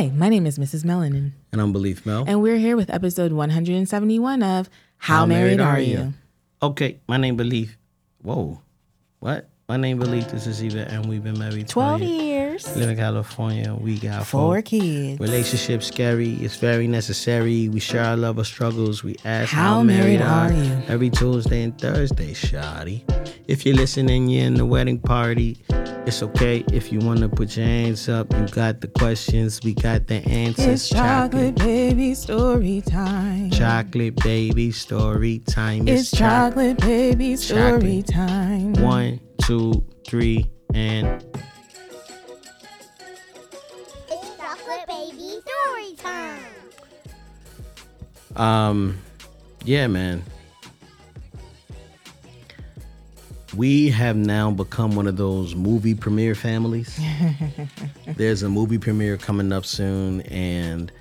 [0.00, 0.82] Hi, my name is Mrs.
[0.82, 2.24] Melanin, And I'm Beleaf Mel.
[2.26, 6.14] and we're here with episode 171 of How, Married, Are You?
[6.62, 7.76] Okay, my name Beleaf.
[8.22, 8.62] Whoa.
[9.18, 9.50] What?
[9.68, 10.30] My name Beleaf.
[10.30, 12.29] This is Eva, and we've been married 12 years.
[12.76, 13.74] Live in California.
[13.74, 14.62] We got four four.
[14.62, 15.20] kids.
[15.20, 16.34] Relationship scary.
[16.34, 17.68] It's very necessary.
[17.68, 19.02] We share our love or struggles.
[19.02, 20.82] We ask How married are you?
[20.88, 23.04] Every Tuesday and Thursday, shoddy.
[23.48, 25.58] If you're listening, you're in the wedding party.
[26.06, 28.32] It's okay if you want to put your hands up.
[28.32, 29.60] You got the questions.
[29.62, 30.66] We got the answers.
[30.66, 33.50] It's chocolate baby story time.
[33.50, 35.86] Chocolate baby story time.
[35.88, 38.06] It's chocolate baby story Chocolate.
[38.06, 38.72] time.
[38.74, 41.24] One, two, three, and
[48.40, 48.98] um,
[49.64, 50.22] yeah, man.
[53.56, 56.98] We have now become one of those movie premiere families.
[58.16, 60.92] There's a movie premiere coming up soon, and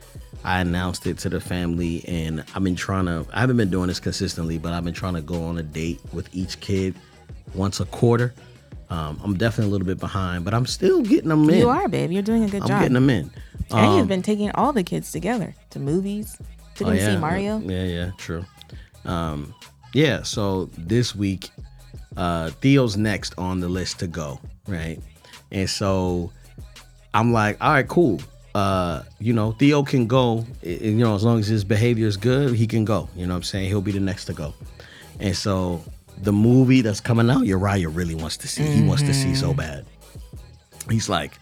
[0.43, 2.03] I announced it to the family.
[2.07, 5.13] And I've been trying to, I haven't been doing this consistently, but I've been trying
[5.13, 6.95] to go on a date with each kid
[7.53, 8.33] once a quarter.
[8.89, 11.59] Um, I'm definitely a little bit behind, but I'm still getting them in.
[11.59, 12.11] You are, babe.
[12.11, 12.71] You're doing a good job.
[12.71, 13.29] I'm getting them in.
[13.69, 16.35] and Um, you've been taking all the kids together to movies.
[16.79, 17.59] Took Oh, to see Mario.
[17.59, 18.45] Yeah, yeah, true.
[19.03, 19.53] Um,
[19.93, 21.49] yeah, so this week,
[22.15, 24.97] uh, Theo's next on the list to go, right?
[25.51, 26.31] And so
[27.13, 28.21] I'm like, all right, cool.
[28.55, 32.55] Uh, you know, Theo can go, you know, as long as his behavior is good,
[32.55, 33.09] he can go.
[33.13, 33.67] You know what I'm saying?
[33.67, 34.53] He'll be the next to go.
[35.19, 35.83] And so
[36.21, 38.63] the movie that's coming out, Uriah really wants to see.
[38.63, 39.85] He wants to see so bad.
[40.89, 41.37] He's like,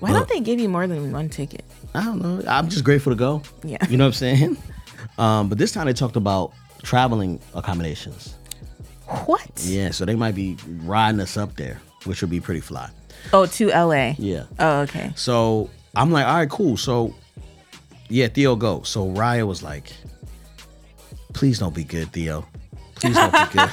[0.00, 1.64] Why don't they give you more than one ticket?
[1.94, 2.42] I don't know.
[2.48, 3.42] I'm just grateful to go.
[3.64, 3.78] Yeah.
[3.88, 4.56] You know what I'm saying?
[5.20, 8.34] Um, but this time they talked about traveling accommodations.
[9.26, 9.42] What?
[9.64, 12.88] Yeah, so they might be riding us up there, which would be pretty fly.
[13.32, 14.14] Oh, to LA.
[14.18, 14.44] Yeah.
[14.58, 15.12] Oh, okay.
[15.16, 16.76] So I'm like, all right, cool.
[16.76, 17.14] So
[18.08, 18.82] yeah, Theo go.
[18.82, 19.92] So Raya was like,
[21.34, 22.46] please don't be good, Theo.
[22.94, 23.70] Please don't be good.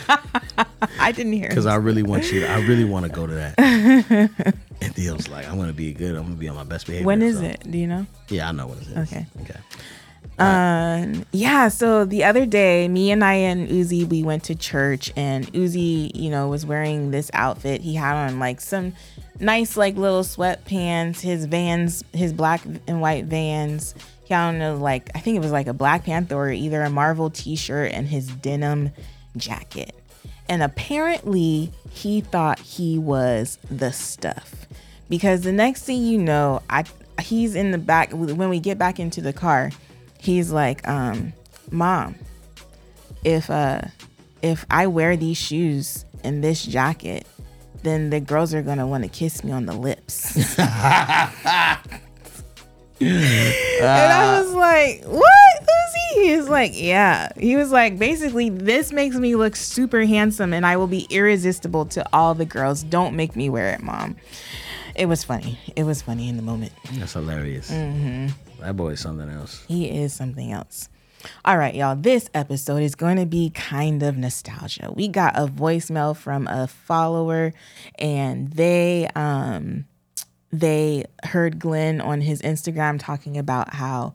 [0.99, 1.49] I didn't hear.
[1.49, 3.55] Because I really want you to, I really want to go to that.
[4.81, 6.15] and Theo's like, I'm gonna be good.
[6.15, 7.05] I'm gonna be on my best behavior.
[7.07, 7.69] when is So- it?
[7.69, 8.05] Do you know?
[8.29, 8.97] Yeah, I know what it is.
[9.13, 9.25] Okay.
[9.41, 9.59] Okay.
[10.39, 15.11] Um, yeah, so the other day, me and I and Uzi, we went to church
[15.15, 17.81] and Uzi, you know, was wearing this outfit.
[17.81, 18.93] He had on like some
[19.39, 23.95] nice, like little sweatpants, his vans, his black and white vans.
[24.25, 26.81] He had on a, like, I think it was like a Black Panther or either
[26.83, 28.91] a Marvel t shirt and his denim
[29.37, 29.95] jacket.
[30.49, 34.67] And apparently, he thought he was the stuff
[35.09, 36.83] because the next thing you know, I
[37.21, 39.71] he's in the back when we get back into the car
[40.17, 41.33] he's like um
[41.71, 42.15] mom
[43.23, 43.81] if uh
[44.41, 47.25] if i wear these shoes and this jacket
[47.83, 50.57] then the girls are gonna want to kiss me on the lips.
[52.99, 55.61] And i was like what?
[55.61, 56.23] Uzi?
[56.23, 57.29] he was like yeah.
[57.37, 61.85] He was like basically this makes me look super handsome and i will be irresistible
[61.85, 62.81] to all the girls.
[62.83, 64.15] Don't make me wear it mom.
[64.95, 65.59] It was funny.
[65.75, 66.71] It was funny in the moment.
[66.93, 67.69] That's hilarious.
[67.69, 68.29] Mm-hmm.
[68.59, 69.63] That boy is something else.
[69.67, 70.89] He is something else.
[71.43, 71.95] All right, y'all.
[71.95, 74.91] This episode is going to be kind of nostalgia.
[74.93, 77.53] We got a voicemail from a follower,
[77.97, 79.85] and they um
[80.51, 84.13] they heard Glenn on his Instagram talking about how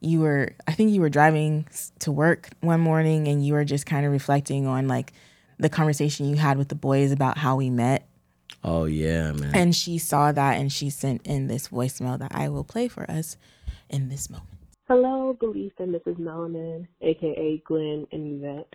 [0.00, 1.66] you were I think you were driving
[2.00, 5.12] to work one morning and you were just kind of reflecting on like
[5.58, 8.08] the conversation you had with the boys about how we met.
[8.64, 9.54] Oh yeah, man.
[9.54, 13.08] And she saw that and she sent in this voicemail that I will play for
[13.10, 13.36] us
[13.92, 14.48] in this moment.
[14.88, 16.18] Hello, Beleaf and Mrs.
[16.18, 18.74] Melanin, aka Glenn and Yvette.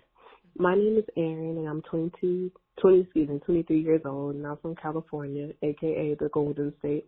[0.56, 4.56] My name is Erin, and I'm 22, 20, excuse me, 23 years old, and I'm
[4.56, 7.06] from California, aka the Golden State,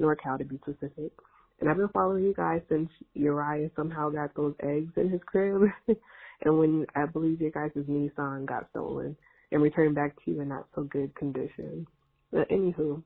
[0.00, 1.12] NorCal to be specific.
[1.60, 5.62] And I've been following you guys since Uriah somehow got those eggs in his crib,
[6.44, 9.16] and when I believe your guys' Nissan got stolen
[9.50, 11.86] and returned back to you in not so good condition.
[12.32, 13.02] But anywho,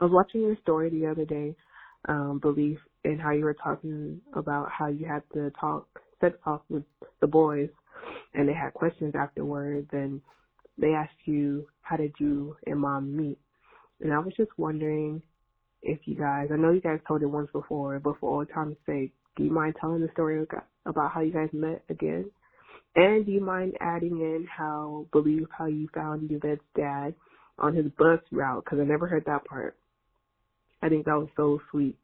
[0.00, 1.54] I was watching your story the other day,
[2.08, 5.86] um, Beleaf, and how you were talking about how you had to talk,
[6.20, 6.84] sex talk with
[7.20, 7.68] the boys,
[8.34, 10.20] and they had questions afterwards, and
[10.78, 13.38] they asked you, how did you and mom meet?
[14.00, 15.22] And I was just wondering
[15.82, 18.76] if you guys, I know you guys told it once before, but for old time's
[18.86, 20.44] sake, do you mind telling the story
[20.86, 22.30] about how you guys met again?
[22.94, 27.14] And do you mind adding in how, believe how you found Yvette's dad
[27.58, 28.64] on his bus route?
[28.64, 29.76] Because I never heard that part.
[30.82, 31.96] I think that was so sweet.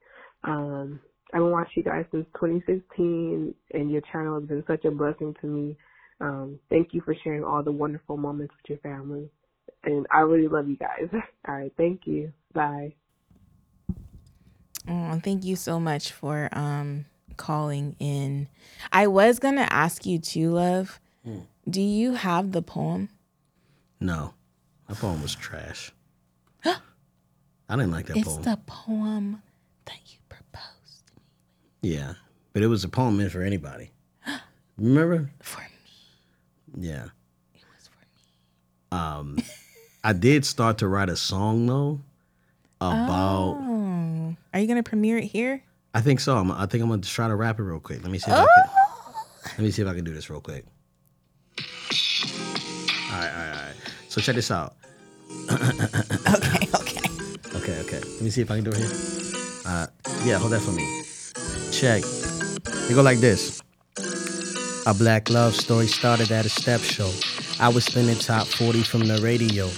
[0.44, 1.00] Um,
[1.32, 5.34] I've been watching you guys since 2016, and your channel has been such a blessing
[5.40, 5.76] to me.
[6.20, 9.30] Um, thank you for sharing all the wonderful moments with your family.
[9.84, 11.08] And I really love you guys.
[11.48, 12.32] All right, thank you.
[12.52, 12.94] Bye.
[14.88, 17.04] Oh, thank you so much for um
[17.36, 18.48] calling in.
[18.90, 20.98] I was gonna ask you too, love.
[21.24, 21.40] Hmm.
[21.68, 23.10] Do you have the poem?
[24.00, 24.34] No,
[24.88, 25.92] that poem was trash.
[27.68, 28.42] I didn't like that It's poem.
[28.42, 29.42] the poem
[29.84, 31.12] that you proposed
[31.82, 32.14] yeah,
[32.52, 33.90] but it was a poem meant for anybody.
[34.78, 35.30] Remember?
[35.42, 36.86] for me.
[36.88, 37.04] Yeah.
[37.54, 38.98] It was for me.
[39.00, 39.38] Um,
[40.02, 42.00] I did start to write a song though
[42.80, 43.58] about.
[43.60, 45.62] Oh, are you gonna premiere it here?
[45.94, 46.36] I think so.
[46.36, 48.02] I'm, I think I'm gonna try to rap it real quick.
[48.02, 48.64] Let me see if I can.
[49.44, 50.64] Let me see if I can do this real quick.
[51.58, 51.64] All
[53.18, 53.74] right, all right, all right.
[54.08, 54.74] So check this out.
[58.28, 58.90] me see if I can do it here.
[59.64, 59.86] Uh,
[60.24, 60.84] yeah, hold that for me.
[61.72, 62.02] Check.
[62.90, 63.62] It go like this.
[64.86, 67.10] A black love story started at a step show.
[67.58, 69.68] I was spinning top 40 from the radio.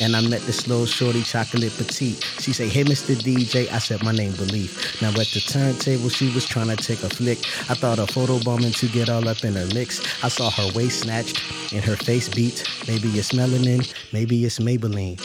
[0.00, 2.22] And I met this little shorty, chocolate petite.
[2.40, 3.14] She say, hey, Mr.
[3.14, 3.70] DJ.
[3.72, 5.00] I said, my name Beleaf.
[5.00, 7.38] Now at the turntable, she was trying to take a flick.
[7.70, 10.00] I thought a photo bombing to get all up in her mix.
[10.22, 12.64] I saw her waist snatched and her face beat.
[12.86, 15.16] Maybe it's melanin, maybe it's Maybelline.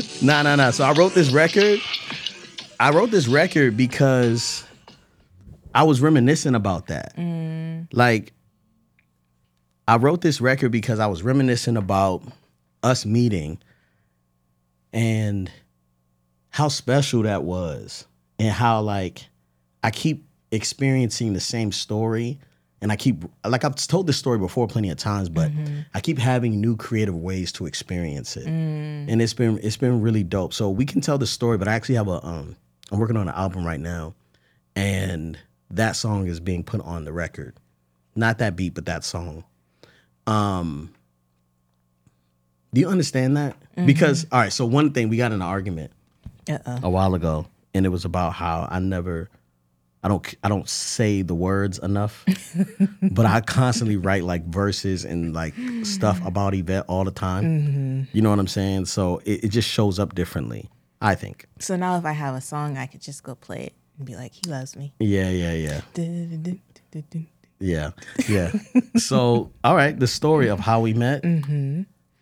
[0.22, 0.70] Nah, nah, nah.
[0.70, 1.80] So I wrote this record.
[2.78, 4.64] I wrote this record because
[5.74, 7.16] I was reminiscing about that.
[7.16, 7.88] Mm.
[7.92, 8.32] Like,
[9.90, 12.22] I wrote this record because I was reminiscing about
[12.84, 13.58] us meeting
[14.92, 15.50] and
[16.50, 18.06] how special that was,
[18.38, 19.26] and how like
[19.82, 22.38] I keep experiencing the same story.
[22.80, 25.50] And I keep like I've told this story before plenty of times, but
[25.92, 30.22] I keep having new creative ways to experience it and it's been it's been really
[30.22, 30.54] dope.
[30.54, 32.54] So we can tell the story, but I actually have a um
[32.92, 34.14] I'm working on an album right now,
[34.76, 35.36] and
[35.68, 37.56] that song is being put on the record.
[38.14, 39.42] Not that beat, but that song.
[40.26, 40.92] Um
[42.72, 43.56] do you understand that?
[43.86, 45.92] Because all right, so one thing we got in an argument
[46.48, 46.80] Uh-oh.
[46.82, 49.28] a while ago, and it was about how I never
[50.02, 52.24] I don't I don't say the words enough,
[53.02, 58.08] but I constantly write like verses and like stuff about Yvette all the time.
[58.12, 58.86] You know what I'm saying?
[58.86, 60.70] So it, it just shows up differently.
[61.02, 61.46] I think.
[61.58, 64.16] So now if I have a song, I could just go play it and be
[64.16, 64.92] like, he loves me.
[64.98, 65.80] Yeah, yeah, yeah.
[67.60, 67.90] Yeah,
[68.28, 68.50] yeah.
[68.96, 71.24] so all right, the story of how we met.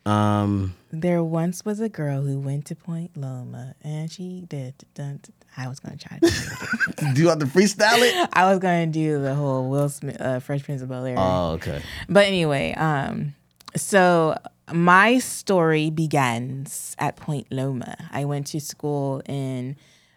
[0.06, 4.74] Um, There once was a girl who went to Point Loma and she did.
[4.94, 7.14] dun- dun- I was going to try to.
[7.14, 8.28] do you have to freestyle it?
[8.32, 11.16] I was going to do the whole Will Smith, uh, Fresh Prince of Bel Air.
[11.18, 11.82] Oh, okay.
[12.08, 13.34] But anyway, um,
[13.76, 14.36] so
[14.72, 17.96] my story begins at Point Loma.
[18.12, 19.76] I went to school in,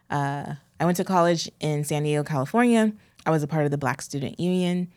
[0.10, 2.94] uh, I went to college in San Diego, California.
[3.26, 4.90] I was a part of the Black Student Union.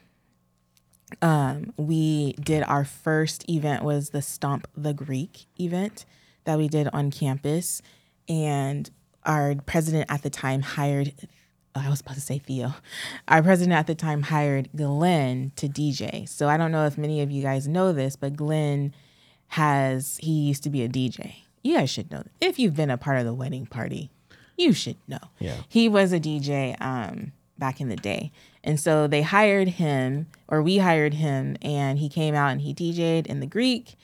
[1.23, 6.05] Um, we did our first event was the Stomp the Greek event
[6.45, 7.83] that we did on campus,
[8.29, 8.91] and
[9.25, 11.13] our president at the time hired.
[11.75, 12.75] oh, I was about to say Theo.
[13.29, 16.29] Our president at the time hired Glenn to DJ.
[16.29, 18.95] So I don't know if many of you guys know this, but Glenn
[19.49, 21.37] has he used to be a DJ.
[21.63, 22.25] You guys should know.
[22.41, 24.11] If you've been a part of the wedding party,
[24.57, 25.19] you should know.
[25.39, 25.57] Yeah.
[25.69, 28.33] He was a DJ um, back in the day.
[28.65, 32.75] And so they hired him, or we hired him, and he came out and he
[32.75, 33.95] DJ'd in the Greek.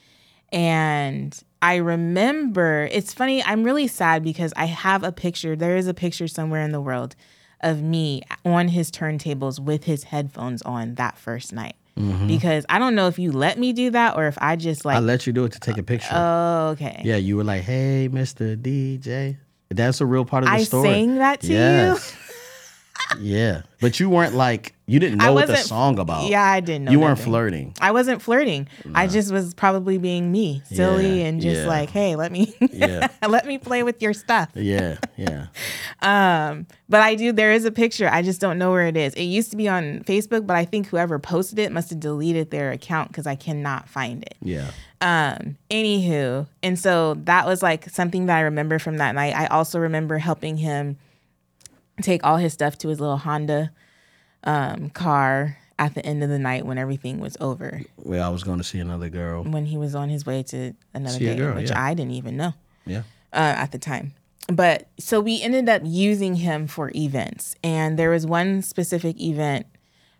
[0.53, 5.57] And I remember, it's funny, I'm really sad because I have a picture.
[5.57, 7.17] There is a picture somewhere in the world
[7.63, 11.77] of me on his turntables with his headphones on that first night.
[11.99, 12.27] Mm-hmm.
[12.27, 14.97] Because I don't know if you let me do that or if I just like,
[14.97, 16.09] I let you do it to take a picture.
[16.13, 17.01] oh, okay.
[17.05, 18.57] yeah, you were like, "Hey, Mr.
[18.57, 19.37] DJ."
[19.71, 20.89] That's a real part of the story.
[20.89, 20.95] I story.
[20.95, 21.99] sang that to you.
[23.19, 26.29] Yeah, but you weren't like you didn't know what the song about.
[26.29, 26.91] Yeah, I didn't know.
[26.93, 27.75] you weren't flirting.
[27.81, 28.69] I wasn't flirting.
[28.95, 31.69] I just was probably being me, silly, Yeah, and just yeah.
[31.69, 33.09] like, hey, let me, Yeah.
[33.27, 34.51] let me play with your stuff.
[34.55, 35.47] Yeah, yeah.
[36.03, 37.31] Um, but I do.
[37.31, 38.09] There is a picture.
[38.09, 39.13] I just don't know where it is.
[39.15, 42.51] It used to be on Facebook, but I think whoever posted it must have deleted
[42.51, 44.35] their account because I cannot find it.
[44.41, 44.71] Yeah.
[45.03, 49.35] Um, anywho, and so that was like something that I remember from that night.
[49.37, 50.97] I also remember helping him
[52.03, 53.71] take all his stuff to his little Honda
[54.45, 57.83] um, car at the end of the night when everything was over.
[57.97, 59.45] Well, I was going to see another girl.
[59.45, 61.83] when he was on his way to another See a date, girl, which yeah.
[61.83, 62.53] I didn't even know
[62.87, 63.03] Yeah.
[63.33, 64.13] uh, at the time.
[64.53, 67.55] But so we ended up using him for events.
[67.63, 69.67] And there was one specific event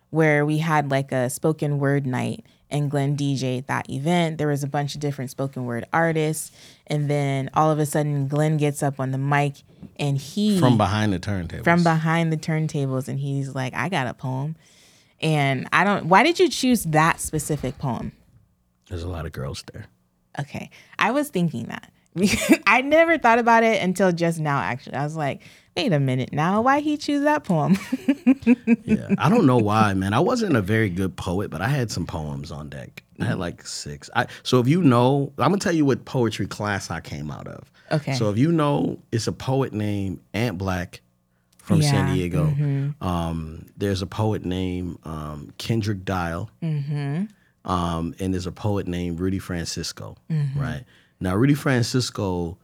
[0.09, 4.37] where we had like a spoken word night and Glenn DJ'd that event.
[4.37, 6.51] There was a bunch of different spoken word artists.
[6.87, 9.55] And then all of a sudden, Glenn gets up on the mic
[9.97, 14.07] and he From behind the turntables, from behind the turntables and he's like, I got
[14.07, 14.55] a poem.
[15.21, 18.11] And I don't, why did you choose that specific poem?
[18.89, 19.85] There's a lot of girls there.
[20.39, 20.69] Okay.
[20.97, 21.91] I was thinking that.
[22.67, 24.59] I never thought about it until just now.
[24.59, 25.41] Actually, I was like,
[25.77, 27.77] wait a minute now, why he choose that poem?
[28.83, 30.13] yeah, I don't know why, man.
[30.13, 33.03] I wasn't a very good poet, but I had some poems on deck.
[33.19, 34.09] I had like six.
[34.15, 37.47] I, so if you know, I'm gonna tell you what poetry class I came out
[37.47, 37.71] of.
[37.91, 38.13] Okay.
[38.13, 41.01] So if you know, it's a poet named Ant Black
[41.57, 42.93] from San Yeah, Diego.
[42.99, 46.49] Um, there's a poet named um, Kendrick Dial.
[47.63, 50.17] Um, and there's a poet named Rudy Francisco.
[50.57, 50.83] Right
[51.21, 52.57] now, Rudy Francisco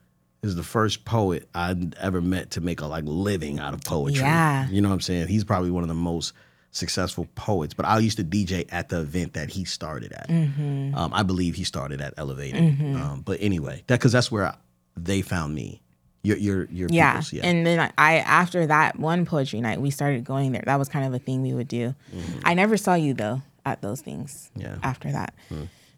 [0.44, 4.22] is the first poet I'd ever met to make a like living out of poetry.
[4.22, 4.68] Yeah.
[4.70, 5.28] You know what I'm saying?
[5.28, 6.34] He's probably one of the most
[6.72, 7.74] successful poets.
[7.74, 10.28] But I used to DJ at the event that he started at.
[10.30, 10.96] Mm-hmm.
[10.96, 12.62] Um, I believe he started at Elevated.
[12.96, 14.56] Um, but anyway, that because that's where I,
[14.96, 15.82] they found me.
[16.24, 17.22] Your your your yeah.
[17.32, 17.46] yeah.
[17.46, 20.64] And then I- I after that one poetry night, we started going there.
[20.66, 21.96] That was kind of a thing we would do.
[22.44, 24.52] I never saw you though at those things.
[24.58, 24.62] Mm-hmm.
[24.62, 24.76] Yeah.
[24.76, 24.80] Hmm.
[24.84, 25.34] After that.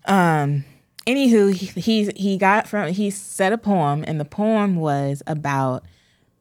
[0.05, 0.65] Um
[1.09, 5.83] anywho, he, he he got from he said a poem and the poem was about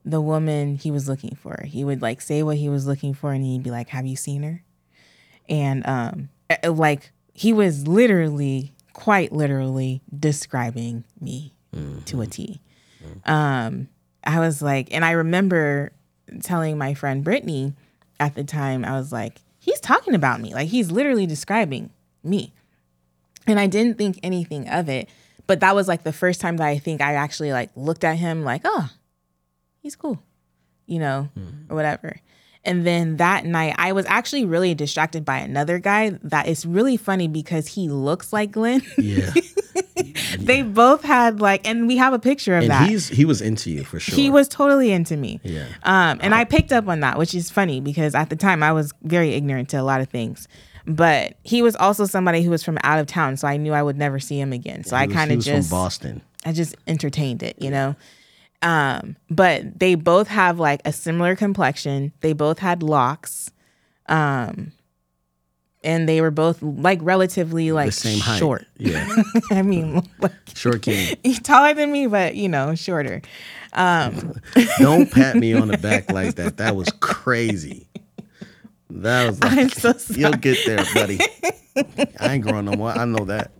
[0.05, 1.63] the woman he was looking for.
[1.65, 4.15] He would like say what he was looking for and he'd be like, Have you
[4.15, 4.63] seen her?
[5.47, 11.53] And um uh, like he was literally quite literally describing me
[12.05, 12.61] to a T.
[13.25, 13.89] Um
[14.23, 15.91] I was like and I remember
[16.43, 17.73] telling my friend Brittany
[18.19, 20.53] at the time, I was like, he's talking about me.
[20.53, 21.89] Like he's literally describing
[22.23, 22.53] me.
[23.49, 25.09] And I didn't think anything of it.
[25.47, 28.17] But that was like the first time that I think I actually like looked at
[28.17, 28.89] him like, oh,
[29.81, 30.21] he's cool,
[30.85, 31.29] you know,
[31.69, 32.17] or whatever.
[32.65, 36.97] And then that night, I was actually really distracted by another guy that is really
[36.97, 38.81] funny because he looks like Glenn.
[38.97, 39.31] yeah.
[40.39, 42.89] they both had like, and we have a picture of And that.
[42.89, 44.15] he's he was into you for sure.
[44.15, 45.39] He was totally into me.
[45.43, 45.65] Yeah.
[45.83, 48.71] Um, and I picked up on that, which is funny because at the time I
[48.73, 50.47] was very ignorant to a lot of things.
[50.89, 53.83] But he was also somebody who was from out of town, so I knew I
[53.83, 54.83] would never see him again.
[54.83, 56.21] So He I kind of was just from Boston.
[56.45, 57.95] I just entertained it, you know.
[58.63, 62.11] Um, but they both have like a similar complexion.
[62.21, 63.51] They both had locks.
[64.07, 64.71] Um,
[65.83, 68.39] and they were both like relatively like the same height.
[68.39, 68.65] short.
[68.77, 69.07] Yeah.
[69.51, 71.17] I mean, like Short king.
[71.43, 73.21] taller than me, but you know, shorter.
[73.73, 74.33] Um,
[74.79, 76.57] Don't pat me on the back like that.
[76.57, 77.87] That was crazy.
[78.89, 80.19] That was like, I'm so sorry.
[80.21, 81.19] you'll get there, buddy.
[82.19, 82.91] I ain't growing no more.
[82.91, 83.51] I know that.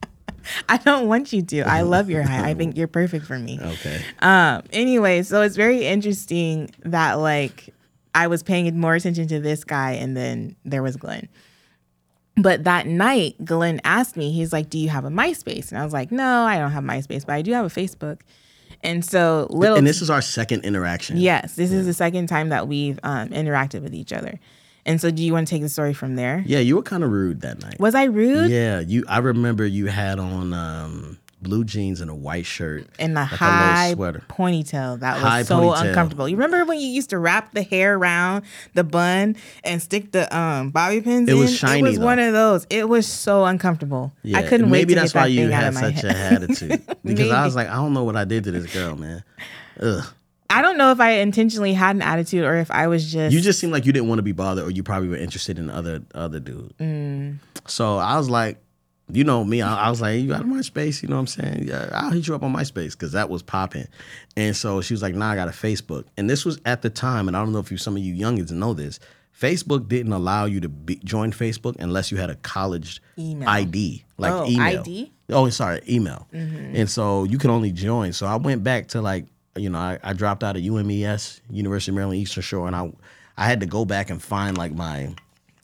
[0.69, 1.61] I don't want you to.
[1.61, 2.45] I love your height.
[2.45, 3.59] I think you're perfect for me.
[3.61, 4.01] Okay.
[4.19, 7.73] Um, anyway, so it's very interesting that like
[8.15, 11.27] I was paying more attention to this guy and then there was Glenn.
[12.35, 15.69] But that night, Glenn asked me, he's like, Do you have a MySpace?
[15.69, 18.21] And I was like, No, I don't have MySpace, but I do have a Facebook.
[18.81, 21.17] And so little And this is our second interaction.
[21.17, 24.39] Yes, this is the second time that we've um, interacted with each other.
[24.89, 26.43] And so do you want to take the story from there?
[26.47, 27.79] Yeah, you were kind of rude that night.
[27.79, 28.49] Was I rude?
[28.49, 29.05] Yeah, you.
[29.07, 33.31] I remember you had on um, blue jeans and a white shirt And the like
[33.31, 34.23] a high sweater.
[34.27, 35.87] ponytail that was High so ponytail.
[35.89, 36.27] uncomfortable.
[36.27, 38.43] You remember when you used to wrap the hair around
[38.73, 41.37] the bun and stick the um bobby pins It in?
[41.39, 42.05] was shiny, It was though.
[42.05, 42.65] one of those.
[42.71, 44.11] It was so uncomfortable.
[44.23, 46.05] Yeah, I couldn't wait maybe that's why you had such head.
[46.05, 48.95] a attitude because I was like, I don't know what I did to this girl,
[48.95, 49.23] man.
[49.79, 50.03] Ugh.
[50.49, 53.39] I don't know if I intentionally had an attitude or if I was just You
[53.41, 55.67] just seemed like you didn't want to be bothered, or you probably were interested in
[55.67, 56.75] the other other dude.
[56.77, 57.37] Mm.
[57.67, 58.57] So I was like,
[59.11, 61.67] you know me, I, I was like, you got MySpace, you know what I'm saying?
[61.67, 63.87] Yeah, I'll hit you up on MySpace because that was popping.
[64.37, 66.05] And so she was like, nah, I got a Facebook.
[66.17, 68.13] And this was at the time, and I don't know if you some of you
[68.13, 68.99] youngins know this.
[69.39, 73.47] Facebook didn't allow you to be, join Facebook unless you had a college Email.
[73.47, 74.81] ID, like Oh, email.
[74.81, 75.11] ID?
[75.29, 76.27] Oh, sorry, email.
[76.33, 76.75] Mm-hmm.
[76.75, 78.11] And so you could only join.
[78.13, 81.91] So I went back to like, you know, I, I dropped out of UMES, University
[81.91, 82.91] of Maryland Eastern Shore, and I
[83.37, 85.13] I had to go back and find like my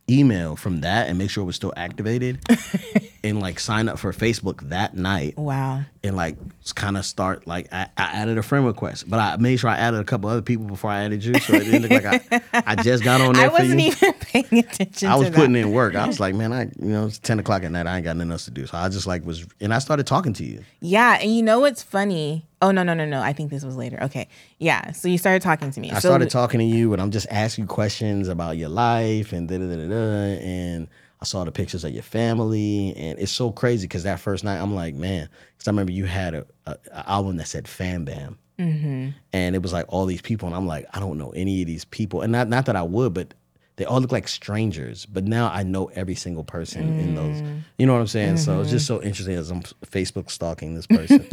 [0.09, 2.39] email from that and make sure it was still activated
[3.23, 5.81] and like sign up for Facebook that night Wow.
[6.05, 6.37] And like
[6.75, 9.77] kind of start like I, I added a friend request, but I made sure I
[9.77, 12.63] added a couple other people before I added you, so it didn't look like I,
[12.71, 15.59] I just got on there I wasn't even paying attention I was putting that.
[15.59, 15.95] in work.
[15.95, 17.87] I was like, man, I you know it's ten o'clock at night.
[17.87, 20.07] I ain't got nothing else to do, so I just like was and I started
[20.07, 20.63] talking to you.
[20.79, 22.45] Yeah, and you know what's funny?
[22.61, 23.21] Oh no, no, no, no.
[23.21, 24.01] I think this was later.
[24.03, 24.27] Okay.
[24.59, 24.91] Yeah.
[24.91, 25.91] So you started talking to me.
[25.91, 29.47] I so started talking to you, and I'm just asking questions about your life and
[29.47, 29.95] da da da, da
[30.41, 30.87] and
[31.25, 34.59] I saw the pictures of your family, and it's so crazy because that first night
[34.61, 35.27] I'm like, man,
[35.57, 39.09] because I remember you had a, a, a album that said Fam Bam, Mm-hmm.
[39.33, 41.67] and it was like all these people, and I'm like, I don't know any of
[41.67, 43.33] these people, and not not that I would, but
[43.77, 45.05] they all look like strangers.
[45.07, 47.41] But now I know every single person in those.
[47.41, 47.61] Mm.
[47.79, 48.37] You know what I'm saying?
[48.37, 48.75] So it's Mm-hmm.
[48.75, 51.25] just so interesting as I'm Facebook stalking this person,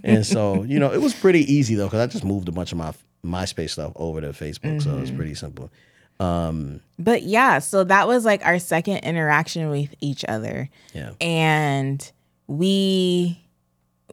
[0.02, 2.72] and so you know it was pretty easy though because I just moved a bunch
[2.72, 2.92] of my
[3.24, 5.02] MySpace stuff over to Facebook, so Mm-hmm.
[5.02, 5.70] it's pretty simple.
[6.20, 10.68] Um, But yeah, so that was like our second interaction with each other.
[10.94, 12.00] yeah, And
[12.46, 13.42] we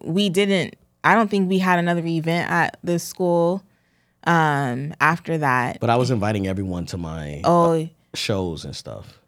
[0.02, 3.64] we didn't I don't think we had another event at the school
[4.26, 5.80] um after that.
[5.80, 9.20] But I was inviting everyone to my Oh, shows and stuff.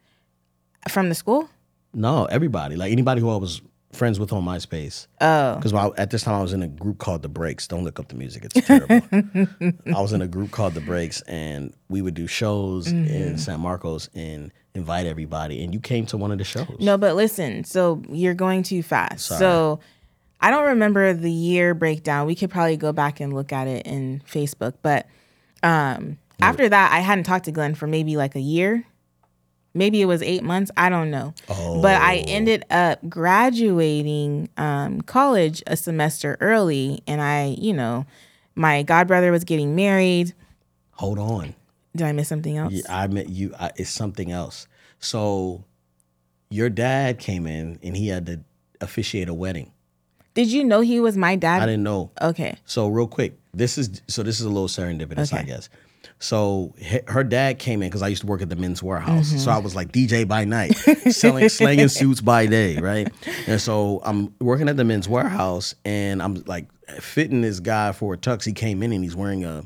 [0.89, 1.49] from the school?
[1.93, 3.61] No, everybody, like anybody who I was
[3.95, 5.07] friends with on MySpace.
[5.21, 5.55] Oh.
[5.55, 7.67] Because at this time I was in a group called The Breaks.
[7.67, 9.01] Don't look up the music; it's terrible.
[9.95, 13.13] I was in a group called The Breaks, and we would do shows Mm-hmm.
[13.13, 15.63] in San Marcos and invite everybody.
[15.63, 16.77] And you came to one of the shows.
[16.79, 19.25] No, but listen, so you're going too fast.
[19.27, 19.39] Sorry.
[19.39, 19.79] So
[20.41, 22.27] I don't remember the year breakdown.
[22.27, 24.73] We could probably go back and look at it in Facebook.
[24.81, 25.07] But
[25.63, 28.85] um after that, I hadn't talked to Glenn for maybe like a year.
[29.75, 30.71] Maybe it was eight months.
[30.77, 31.33] I don't know.
[31.49, 31.81] oh.
[31.81, 32.23] But I Oh.
[32.27, 37.01] ended up graduating um, college a semester early.
[37.05, 38.05] And I, you know,
[38.55, 40.33] my godbrother was getting married.
[40.93, 41.55] Hold on.
[41.95, 42.73] Did I miss something else?
[42.73, 43.53] Yeah, I met you.
[43.59, 44.67] I, it's something else.
[44.99, 45.63] So,
[46.49, 48.39] your dad came in and he had to
[48.81, 49.71] officiate a wedding.
[50.33, 51.61] Did you know he was my dad?
[51.61, 52.11] I didn't know.
[52.21, 52.57] Okay.
[52.65, 55.69] So real quick, this is so this is a little serendipitous, I guess.
[56.19, 56.73] So
[57.07, 59.27] her dad came in because I used to work at the Men's Wearhouse.
[59.27, 59.37] Mm-hmm.
[59.39, 60.73] So I was like DJ by night,
[61.11, 63.11] selling slanging suits by day, right?
[63.47, 66.67] And so I'm working at the Men's Wearhouse, and I'm like
[66.99, 68.45] fitting this guy for a tux.
[68.45, 69.63] He came in and he's wearing a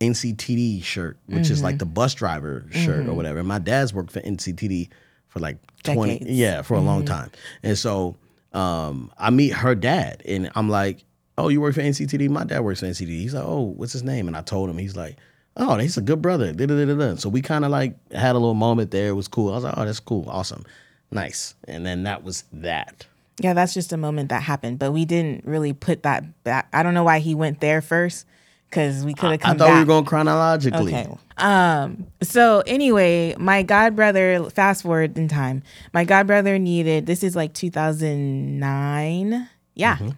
[0.00, 1.64] NCTD shirt, which is Mm-hmm.
[1.64, 3.38] like the bus driver shirt or whatever.
[3.38, 4.88] And my dad's worked for NCTD
[5.28, 6.30] for like 20 Decades.
[6.38, 7.30] yeah for a long time
[7.62, 8.16] and so
[8.54, 11.04] um i meet her dad and i'm like
[11.38, 14.02] oh you work for nctd my dad works for nctd he's like oh what's his
[14.02, 15.16] name and i told him he's like
[15.56, 17.16] oh he's a good brother Da-da-da-da-da.
[17.16, 19.64] so we kind of like had a little moment there it was cool i was
[19.64, 20.64] like oh that's cool awesome
[21.10, 23.06] nice and then that was that
[23.40, 26.68] Yeah, that's just a moment that happened, but we didn't really put that back.
[26.72, 28.24] I don't know why he went there first,
[28.70, 29.56] because we could have come.
[29.56, 29.74] i thought back.
[29.74, 31.06] we were going chronologically Okay.
[31.36, 32.06] Um.
[32.22, 34.50] So anyway, my godbrother.
[34.50, 35.62] Fast forward in time.
[35.92, 37.04] My godbrother needed.
[37.04, 39.48] This is like 2009.
[39.74, 39.96] Yeah.
[39.96, 40.08] Mm-hmm.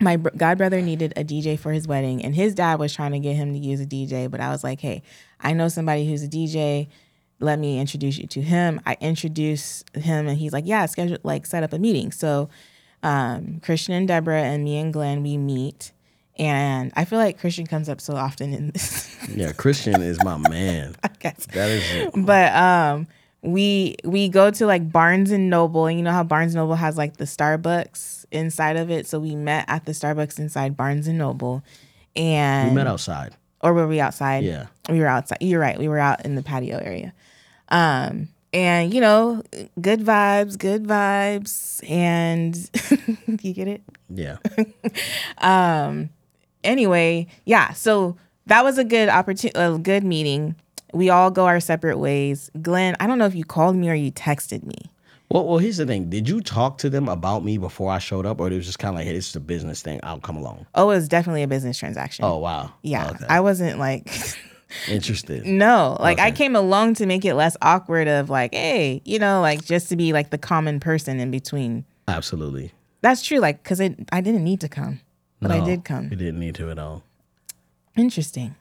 [0.00, 3.18] My god brother needed a DJ for his wedding, and his dad was trying to
[3.18, 4.30] get him to use a DJ.
[4.30, 5.02] But I was like, "Hey,
[5.40, 6.88] I know somebody who's a DJ.
[7.40, 11.46] Let me introduce you to him." I introduce him, and he's like, "Yeah, schedule like
[11.46, 12.48] set up a meeting." So,
[13.02, 15.92] um, Christian and Deborah and me and Glenn we meet,
[16.38, 19.16] and I feel like Christian comes up so often in this.
[19.34, 23.06] yeah christian is my man that is it But um
[23.42, 26.74] we we go to like Barnes and Noble and you know how Barnes and Noble
[26.74, 29.06] has like the Starbucks inside of it.
[29.06, 31.62] So we met at the Starbucks inside Barnes and Noble
[32.16, 34.44] and we met outside or were we outside?
[34.44, 34.66] Yeah.
[34.88, 35.38] We were outside.
[35.40, 35.78] You're right.
[35.78, 37.12] We were out in the patio area.
[37.68, 39.42] Um and you know,
[39.80, 42.56] good vibes, good vibes and
[43.42, 43.82] you get it?
[44.10, 44.38] yeah
[45.38, 46.08] um.
[46.64, 47.72] anyway, yeah.
[47.74, 50.56] So that was a good opportunity, a good meeting.
[50.94, 52.50] We all go our separate ways.
[52.62, 54.90] Glenn, I don't know if you called me or you texted me.
[55.30, 58.24] well, well here's the thing did you talk to them about me before i showed
[58.24, 60.18] up or it was just kind of like hey this is a business thing i'll
[60.18, 62.24] come along Oh, it was definitely a business transaction.
[62.24, 63.10] oh wow yeah.
[63.10, 63.26] okay.
[63.28, 64.08] I wasn't like,
[64.88, 69.18] interested no, like I came along to make it less awkward of like, hey, you
[69.18, 71.84] know, like just to be like the common person in between.
[72.06, 72.72] absolutely
[73.02, 73.38] That's true.
[73.38, 75.00] Like, cause it, I didn't need to come,
[75.42, 76.04] but I did come.
[76.10, 77.02] You didn't need to at all.
[77.96, 78.54] Interesting.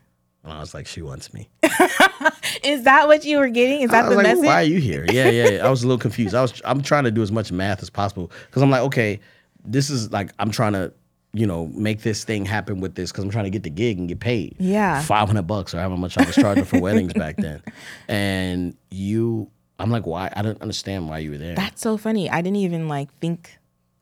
[0.49, 1.49] And I was like, she wants me.
[2.63, 3.81] Is that what you were getting?
[3.81, 4.45] Is that I was the like, message?
[4.45, 5.05] why are you here?
[5.12, 5.65] Yeah, yeah, yeah.
[5.65, 6.33] I was a little confused.
[6.36, 9.19] I was I'm trying to do as much math as possible because I'm like, okay,
[9.65, 10.91] this is like I'm trying to,
[11.33, 13.99] you know, make this thing happen with this because I'm trying to get the gig
[13.99, 14.55] and get paid.
[14.60, 15.01] Yeah.
[15.01, 17.62] five hundred bucks or however much I was charging for weddings back then.
[18.07, 20.31] And you, I'm like, why?
[20.36, 21.55] I don't understand why you were there.
[21.55, 22.29] That's so funny.
[22.29, 23.57] I didn't even like think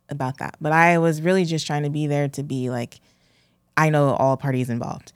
[0.09, 0.55] about that.
[0.61, 2.99] But I was really just trying to be there to be like,
[3.77, 5.11] I know all parties involved.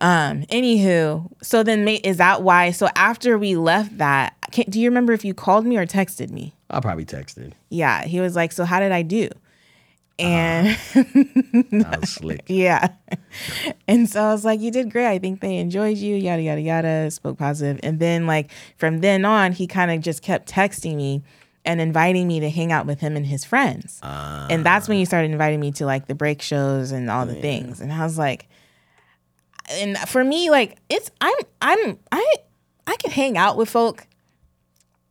[0.00, 2.70] Um, anywho, so then mate, is that why?
[2.70, 6.30] So after we left that, can, do you remember if you called me or texted
[6.30, 6.54] me?
[6.70, 7.52] I probably texted.
[7.68, 8.04] Yeah.
[8.04, 9.28] He was like, So how did I do?
[10.18, 10.76] And
[11.72, 12.44] was slick.
[12.48, 12.88] yeah.
[13.88, 15.06] And so I was like, You did great.
[15.06, 17.40] I think they enjoyed you, yada, yada, yada, spoke.
[17.40, 21.22] And then, like, from then on, he kind of just kept texting me
[21.64, 24.00] and inviting me to hang out with him and his friends.
[24.02, 27.34] and that's when he started inviting me to like the break shows and all the
[27.34, 27.80] things.
[27.80, 28.48] And I was like,
[29.70, 32.34] and for me, like, it's, I'm, I'm, I,
[32.86, 34.06] I can hang out with folk,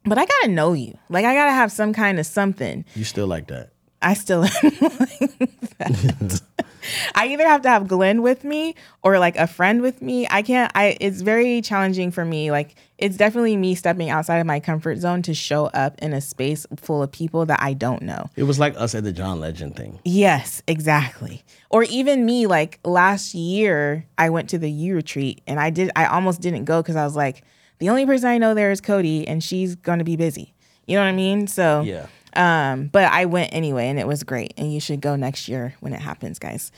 [0.05, 0.97] but I gotta know you.
[1.09, 2.85] Like, I gotta have some kind of something.
[2.95, 3.71] You still like that?
[4.01, 4.51] I still am
[4.99, 6.41] like that.
[7.15, 10.27] I either have to have Glenn with me or like a friend with me.
[10.29, 12.51] I can't I it's very challenging for me.
[12.51, 16.19] Like it's definitely me stepping outside of my comfort zone to show up in a
[16.19, 18.29] space full of people that I don't know.
[18.35, 19.99] It was like us at the John Legend thing.
[20.03, 21.43] Yes, exactly.
[21.69, 25.91] Or even me like last year I went to the U retreat and I did
[25.95, 27.43] I almost didn't go cuz I was like
[27.79, 30.53] the only person I know there is Cody and she's going to be busy.
[30.85, 31.47] You know what I mean?
[31.47, 32.07] So Yeah.
[32.35, 34.53] Um, but I went anyway, and it was great.
[34.55, 36.71] And you should go next year when it happens, guys.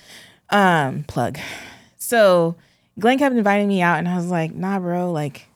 [0.50, 1.40] Um, plug.
[1.98, 2.56] So
[3.00, 5.12] Glenn kept inviting me out, and I was like, Nah, bro.
[5.12, 5.48] Like,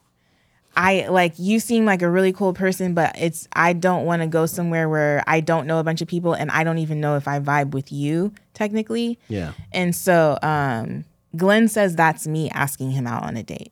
[0.75, 4.27] I like you seem like a really cool person, but it's I don't want to
[4.27, 7.15] go somewhere where I don't know a bunch of people, and I don't even know
[7.15, 9.17] if I vibe with you technically.
[9.27, 9.53] Yeah.
[9.71, 13.71] And so um, Glenn says that's me asking him out on a date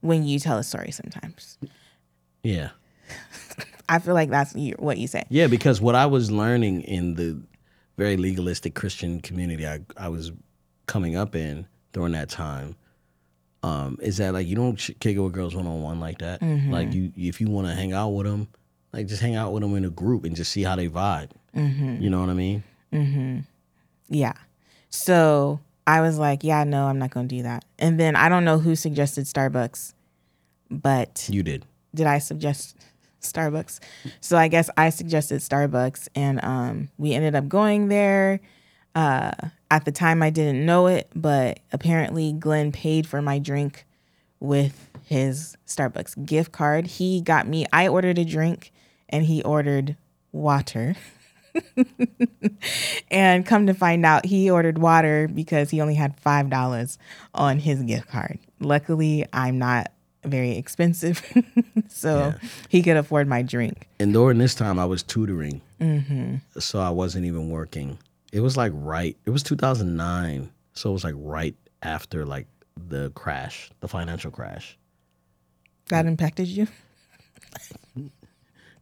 [0.00, 1.58] when you tell a story sometimes.
[2.42, 2.70] Yeah.
[3.88, 5.24] I feel like that's what you say.
[5.28, 7.40] Yeah, because what I was learning in the
[7.96, 10.32] very legalistic Christian community I, I was
[10.86, 12.76] coming up in during that time
[13.64, 16.42] um, is that like you don't kick it with girls one on one like that.
[16.42, 18.48] Like you, if you want to hang out with them,
[18.92, 21.30] like just hang out with them in a group and just see how they vibe.
[21.54, 22.62] You know what I mean?
[24.08, 24.34] Yeah.
[24.90, 27.64] So I was like, yeah, no, I'm not going to do that.
[27.78, 29.94] And then I don't know who suggested Starbucks,
[30.70, 31.64] but You did.
[31.94, 32.76] did I suggest
[33.22, 33.80] Starbucks?
[34.20, 38.40] So I guess I suggested Starbucks, and um, we ended up going there.
[38.94, 39.32] Uh,
[39.70, 43.86] at the time, I didn't know it, but apparently Glenn paid for my drink
[44.38, 46.86] with his Starbucks gift card.
[46.86, 47.66] He got me.
[47.72, 48.72] I ordered a drink,
[49.08, 49.96] and he ordered
[50.32, 50.94] water.
[53.10, 56.98] and come to find out, he ordered water because he only had five dollars
[57.34, 58.38] on his gift card.
[58.60, 59.90] Luckily, I'm not
[60.24, 61.22] very expensive,
[61.88, 62.34] so
[62.68, 63.88] he could afford my drink.
[63.98, 65.60] And during this time, I was tutoring,
[66.58, 67.98] so I wasn't even working.
[68.34, 69.16] It was like right.
[69.24, 74.76] It was 2009, so it was like right after like the crash, the financial crash.
[75.88, 76.66] That impacted you?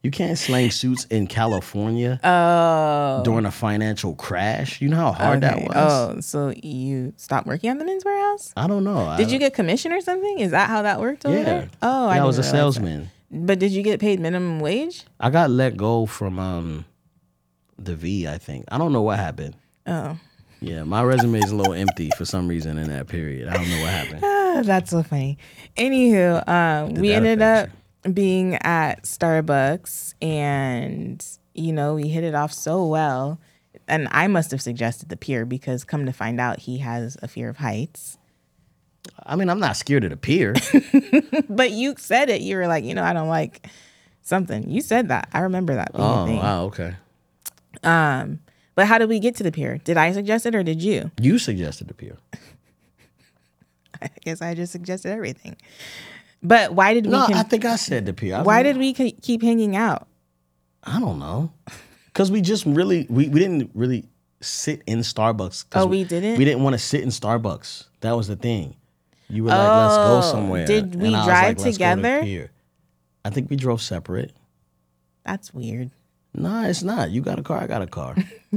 [0.02, 4.80] You can't slang suits in California Oh, during a financial crash.
[4.80, 5.72] You know how hard that was.
[5.76, 8.52] Oh, so you stopped working at the Men's Wearhouse?
[8.56, 9.14] I don't know.
[9.16, 10.40] Did I, you get commission or something?
[10.40, 11.44] Is that how that worked over Yeah.
[11.44, 11.68] there?
[11.82, 12.58] Oh, I, Yeah, I was a didn't that.
[12.58, 13.10] salesman.
[13.30, 15.04] But did you get paid minimum wage?
[15.20, 16.84] I got let go from um
[17.84, 18.26] the V.
[18.28, 19.56] I think I don't know what happened.
[19.86, 20.18] Oh,
[20.60, 23.48] Yeah, my resume is a little empty for some reason in that period.
[23.48, 24.20] I don't know what happened.
[24.24, 25.38] Ah, that's so funny.
[25.76, 32.24] Anywho, um, we that ended up affect being at Starbucks, and you know we hit
[32.24, 33.40] it off so well.
[33.88, 37.28] And I must have suggested the pier because, come to find out, he has a
[37.28, 38.16] fear of heights.
[39.26, 40.54] I mean, I'm not scared of the pier.
[41.48, 42.40] But you said it.
[42.40, 43.66] You were like, you know, I don't like
[44.22, 44.70] something.
[44.70, 45.28] You said that.
[45.32, 46.36] I remember that being a oh, thing.
[46.38, 46.94] wow, okay.
[47.82, 48.40] Um,
[48.74, 49.78] but how did we get to the pier?
[49.78, 51.10] Did I suggest it or did you?
[51.20, 52.16] You suggested the pier.
[54.02, 55.56] I guess I just suggested everything.
[56.42, 57.12] But why did we?
[57.12, 58.36] No, con- I think I said the pier.
[58.36, 60.08] I why did we ke- keep hanging out?
[60.84, 61.52] I don't know.
[62.06, 64.08] Because we just really we, we didn't really
[64.40, 65.66] sit in Starbucks.
[65.74, 66.38] Oh, we didn't?
[66.38, 67.84] We didn't want to sit in Starbucks.
[68.00, 68.74] That was the thing.
[69.28, 70.66] You were like, let's go Oh, somewhere.
[70.66, 72.50] did we And I was drive like, "Let's go to the together?" pier."
[73.24, 74.32] I think we drove separate.
[75.24, 75.90] That's weird.
[76.34, 77.10] Nah, it's not.
[77.10, 77.58] You got a car.
[77.58, 78.16] I got a car.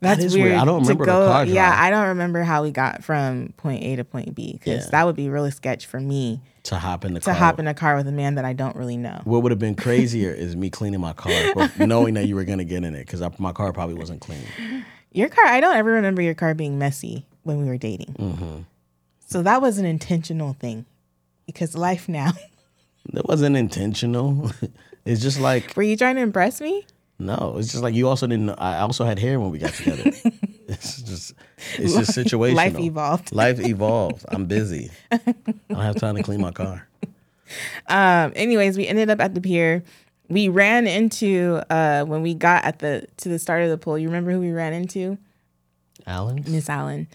[0.00, 0.34] That's weird.
[0.50, 0.54] weird.
[0.58, 1.74] I don't remember the go- car Yeah.
[1.76, 4.90] I don't remember how we got from point A to point B because Yeah.
[4.90, 7.34] that would be really sketch for me to hop in the to car.
[7.34, 9.20] hop in a car with a man that I don't really know.
[9.24, 11.32] What would have been crazier is me cleaning my car,
[11.78, 14.84] knowing that you were gonna get in it because my car probably wasn't clean.
[15.12, 18.14] Your car, I don't ever remember your car being messy when we were dating.
[18.18, 18.56] Mm-hmm.
[19.28, 20.84] So that was an intentional thing
[21.46, 22.32] because life now.
[23.12, 24.50] That wasn't intentional.
[25.04, 26.84] it's just like Were you trying to impress me?
[27.18, 27.56] no.
[27.58, 28.46] It's just like you also didn't.
[28.46, 30.02] know I also had hair when we got together.
[30.68, 31.34] it's just
[31.76, 32.54] it's just situational.
[32.54, 33.32] Life evolved.
[33.32, 34.24] Life evolved.
[34.28, 34.90] I'm busy.
[35.10, 35.18] I
[35.70, 36.86] don't have time to clean my car.
[37.88, 39.82] Um, anyways, we ended up at the pier.
[40.28, 43.96] We ran into uh when we got at the to the start of the pool.
[43.98, 45.16] You remember who we ran into?
[46.06, 46.44] Alan?
[46.48, 47.06] Miss Allen.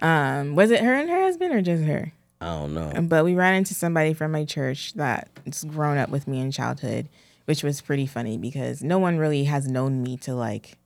[0.00, 2.12] Um, was it her and her husband or just her?
[2.40, 2.92] I don't know.
[3.02, 7.08] But we ran into somebody from my church that's grown up with me in childhood,
[7.44, 10.78] which was pretty funny because no one really has known me to like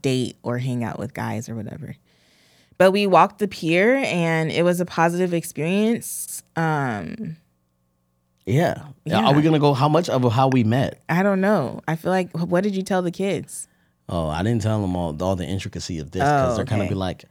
[0.00, 1.96] date or hang out with guys or whatever.
[2.78, 6.42] But we walked the pier and it was a positive experience.
[6.56, 7.36] Um,
[8.46, 8.84] Yeah.
[9.04, 9.26] Yeah.
[9.26, 9.74] Are we gonna go?
[9.74, 11.02] How much of how we met?
[11.08, 11.80] I don't know.
[11.88, 13.66] I feel like what did you tell the kids?
[14.08, 16.82] Oh, I didn't tell them all all the intricacy of this because Oh, they're kind
[16.82, 17.24] of be like,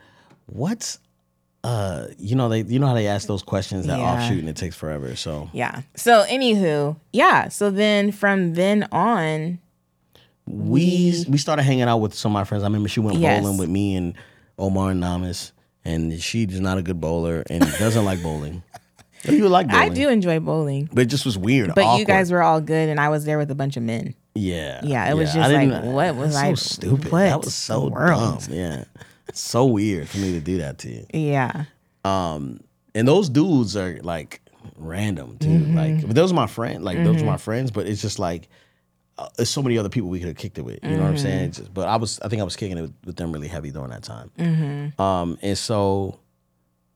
[0.46, 1.00] "What's,
[1.64, 4.14] uh, you know they you know how they ask those questions that Yeah.
[4.14, 5.82] offshoot and it takes forever." So Yeah.
[5.96, 7.50] So anywho, yeah.
[7.50, 9.60] So then from then on,
[10.48, 12.64] we we started hanging out with some of my friends.
[12.64, 13.42] I remember she went Yes.
[13.42, 14.14] bowling with me and
[14.58, 15.52] Omar and Namas,
[15.86, 18.64] and she's not a good bowler and doesn't like bowling.
[19.26, 19.82] But you like bowling.
[19.92, 20.88] I do enjoy bowling.
[20.94, 21.76] but it just was weird.
[21.76, 24.16] But you guys were all good and I was there with a bunch of men.
[24.34, 27.12] yeah, Yeah, it was just like, what was that's I- So stupid.
[27.12, 28.46] what That was so world?
[28.48, 28.54] dumb.
[28.58, 28.84] Yeah,
[29.34, 31.06] so weird for me to do that to you.
[31.14, 31.66] Yeah.
[32.06, 32.62] Um,
[32.96, 34.42] and those dudes are like
[34.78, 35.48] random too.
[35.48, 35.76] Mm-hmm.
[35.78, 36.84] Like, but those are my friend.
[36.84, 37.72] Like, those are my friends.
[37.72, 38.48] But it's just like,
[39.18, 40.80] uh, there's so many other people we could have kicked it with.
[40.84, 41.52] You know what I'm saying?
[41.52, 43.70] Just- but I was, I think I was kicking it with, with them really heavy
[43.72, 44.32] during that time.
[44.98, 46.20] Um, and so,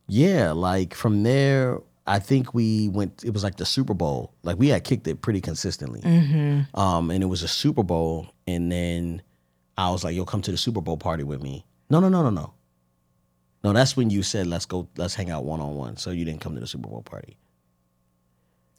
[0.08, 3.24] yeah, like from there, I think we went.
[3.24, 4.34] It was like the Super Bowl.
[4.43, 6.02] Like we had kicked it pretty consistently.
[6.74, 9.22] Um, and it was a Super Bowl, and then
[9.78, 12.23] I was like, "Yo, come to the Super Bowl party with me." No, no, no,
[12.23, 12.53] no, no.
[13.63, 16.25] No, that's when you said, "Let's go, let's hang out one on one." So you
[16.25, 17.38] didn't come to the Super Bowl party.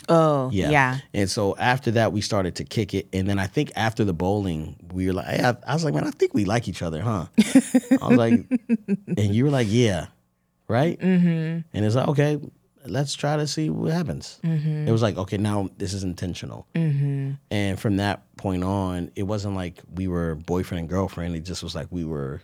[0.08, 0.70] Oh, Yeah.
[0.70, 0.98] yeah.
[1.14, 3.06] And so after that, we started to kick it.
[3.12, 5.94] And then I think after the bowling, we were like, hey, I, I was like,
[5.94, 7.26] man, I think we like each other, huh?
[8.02, 8.32] I was like,
[9.16, 10.08] and you were like, yeah,
[10.68, 10.98] right?
[11.00, 11.60] Mm-hmm.
[11.72, 12.38] And it's like, okay,
[12.84, 14.40] let's try to see what happens.
[14.42, 16.66] It was like, okay, now this is intentional.
[16.74, 17.32] Mm-hmm.
[17.50, 21.34] And from that point on, it wasn't like we were boyfriend and girlfriend.
[21.34, 22.42] It just was like we were,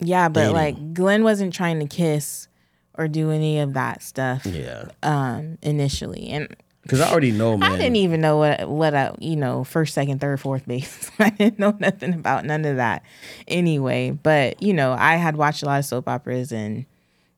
[0.00, 0.54] Yeah, but Dating.
[0.54, 2.48] like Glenn wasn't trying to kiss
[2.94, 4.88] or do any of that stuff yeah.
[5.02, 6.28] um initially.
[6.28, 7.72] And Because I already know, man.
[7.72, 11.10] I didn't even know what what a you know first, second, third, fourth base.
[11.18, 13.04] I didn't know nothing about none of that
[13.48, 14.10] anyway.
[14.10, 16.84] But you know, I had watched a lot of soap operas and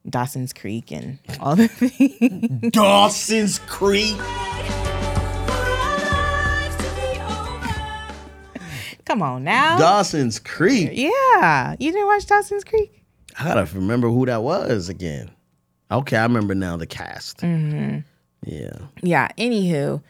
[0.08, 2.72] Dawson's Creek and all the things.
[2.72, 4.16] Dawson's Creek.
[9.04, 9.78] Come on now.
[9.78, 10.90] Dawson's Creek.
[10.92, 13.02] yeah, you didn't watch Dawson's Creek?
[13.38, 15.30] I gotta remember who that was again.
[15.90, 17.38] Okay, I remember now the cast.
[17.38, 17.98] Mm-hmm.
[18.44, 18.76] Yeah.
[19.02, 19.28] Yeah.
[19.38, 20.02] Anywho,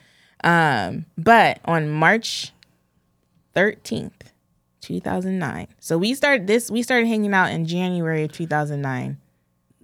[0.43, 2.53] um, but on March
[3.55, 4.33] thirteenth,
[4.81, 5.69] two thousand nine.
[5.81, 6.71] So we started this.
[6.71, 9.19] We started hanging out in January of two thousand nine.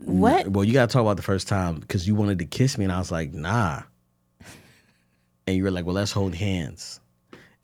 [0.04, 0.48] What?
[0.48, 2.92] Well, you gotta talk about the first time because you wanted to kiss me, and
[2.92, 3.82] I was like, nah.
[5.46, 6.99] And you were like, well, let's hold hands.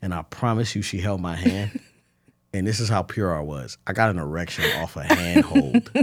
[0.01, 1.79] And I promise you, she held my hand.
[2.53, 3.77] and this is how pure I was.
[3.87, 5.89] I got an erection off a handhold.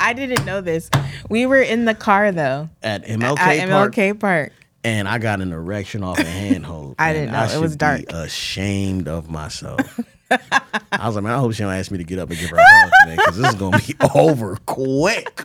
[0.00, 0.88] I didn't know this.
[1.28, 3.40] We were in the car though at MLK Park.
[3.40, 4.52] at Park, MLK Park.
[4.84, 6.94] and I got an erection off a handhold.
[6.98, 7.38] I didn't know.
[7.38, 8.02] I It was dark.
[8.10, 10.00] ashamed of myself.
[10.30, 12.50] I was like, man, I hope she don't ask me to get up and give
[12.50, 15.44] her a hug, man, because this is gonna be over quick.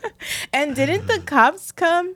[0.51, 2.15] And didn't the cops come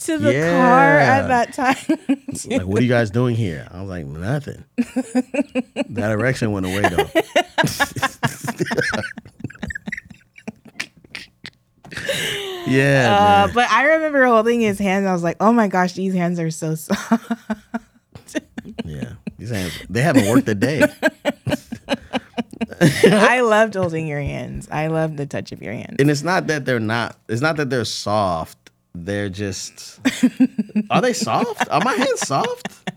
[0.00, 1.76] to the car at that time?
[2.50, 3.68] Like, what are you guys doing here?
[3.70, 4.64] I was like, nothing.
[4.76, 7.10] that erection went away though.
[12.66, 15.06] yeah, uh, but I remember holding his hands.
[15.06, 17.30] I was like, "Oh my gosh, these hands are so soft."
[18.84, 19.12] Yeah.
[19.38, 20.82] These hands, they haven't worked a day.
[23.04, 24.68] I loved holding your hands.
[24.70, 25.96] I loved the touch of your hands.
[25.98, 28.69] And it's not that they're not, it's not that they're soft.
[28.94, 30.00] They're just,
[30.90, 31.68] are they soft?
[31.70, 32.90] Are my hands soft?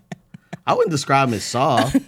[0.65, 1.95] I wouldn't describe them as soft.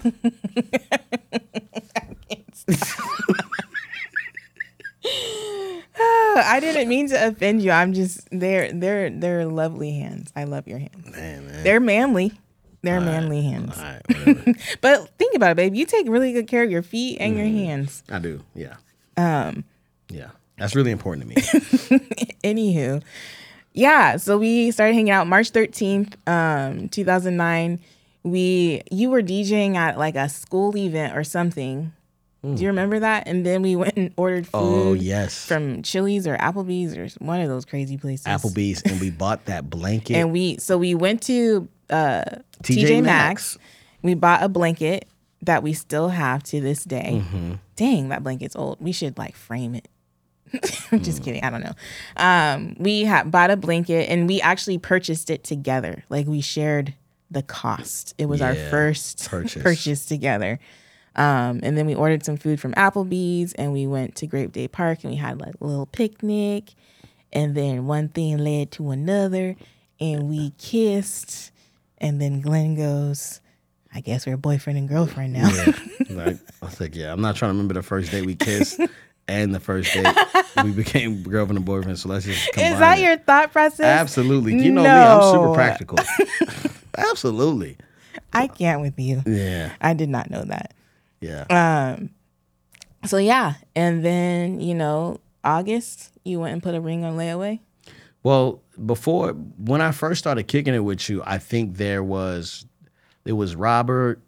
[5.97, 7.71] I didn't mean to offend you.
[7.71, 10.31] I'm just they're they're they're lovely hands.
[10.35, 11.11] I love your hands.
[11.11, 11.63] Man, man.
[11.63, 12.33] They're manly.
[12.81, 13.77] They're manly hands.
[13.77, 14.55] All right.
[14.81, 15.73] But think about it, babe.
[15.75, 18.03] You take really good care of your feet and your hands.
[18.09, 18.41] I do.
[18.53, 18.75] Yeah.
[19.17, 19.63] Um,
[20.09, 20.29] Yeah.
[20.57, 21.35] That's really important to me.
[22.43, 23.01] anywho.
[23.75, 27.79] Yeah, so we started hanging out March 13th, um, 2009.
[28.23, 31.91] We you were DJing at like a school event or something.
[32.43, 33.27] Do you remember that?
[33.27, 34.87] And then we went and ordered food Hmm.
[34.89, 35.45] Oh, yes.
[35.45, 38.27] from Chili's or Applebee's or one of those crazy places.
[38.27, 40.15] Applebee's, and we bought that blanket.
[40.15, 42.23] And we so we went to uh
[42.63, 43.03] TJ TJ, Maxx.
[43.03, 43.57] Maxx.
[44.03, 45.07] We bought a blanket
[45.41, 47.21] that we still have to this day.
[47.23, 47.53] Mm-hmm.
[47.75, 48.77] Dang, that blanket's old.
[48.79, 49.87] We should like frame it.
[50.91, 51.43] I'm just kidding.
[51.43, 51.73] I don't know.
[52.17, 56.03] Um, we ha- bought a blanket and we actually purchased it together.
[56.09, 56.93] Like we shared
[57.31, 58.13] the cost.
[58.17, 59.61] It was our Yeah, first purchase.
[59.63, 60.59] purchase together.
[61.15, 64.67] Um, and then we ordered some food from Applebee's and we went to Grape Day
[64.67, 66.73] Park and we had like a little picnic.
[67.33, 69.55] And then one thing led to another
[69.99, 71.51] and we kissed.
[71.97, 73.39] And then Glenn goes,
[73.93, 75.49] I guess we're boyfriend and girlfriend now.
[75.49, 75.71] Yeah.
[76.07, 78.79] Like, I was like, yeah, I'm not trying to remember the first day we kissed
[79.27, 80.05] and the first date
[80.63, 81.99] we became girlfriend and boyfriend.
[81.99, 83.03] So let's just combine Is that it.
[83.03, 83.85] your thought process?
[83.85, 84.57] Absolutely.
[84.61, 85.97] You know me, I'm super practical.
[86.97, 87.77] Absolutely.
[88.33, 89.21] I can't with you.
[89.25, 89.71] Yeah.
[89.81, 90.73] I did not know that.
[91.21, 91.45] Yeah.
[91.97, 92.09] Um,
[93.05, 97.59] so yeah, and then you know August, you went and put a ring on layaway.
[98.23, 102.65] Well, before when I first started kicking it with you, I think there was
[103.23, 104.21] it was Robert.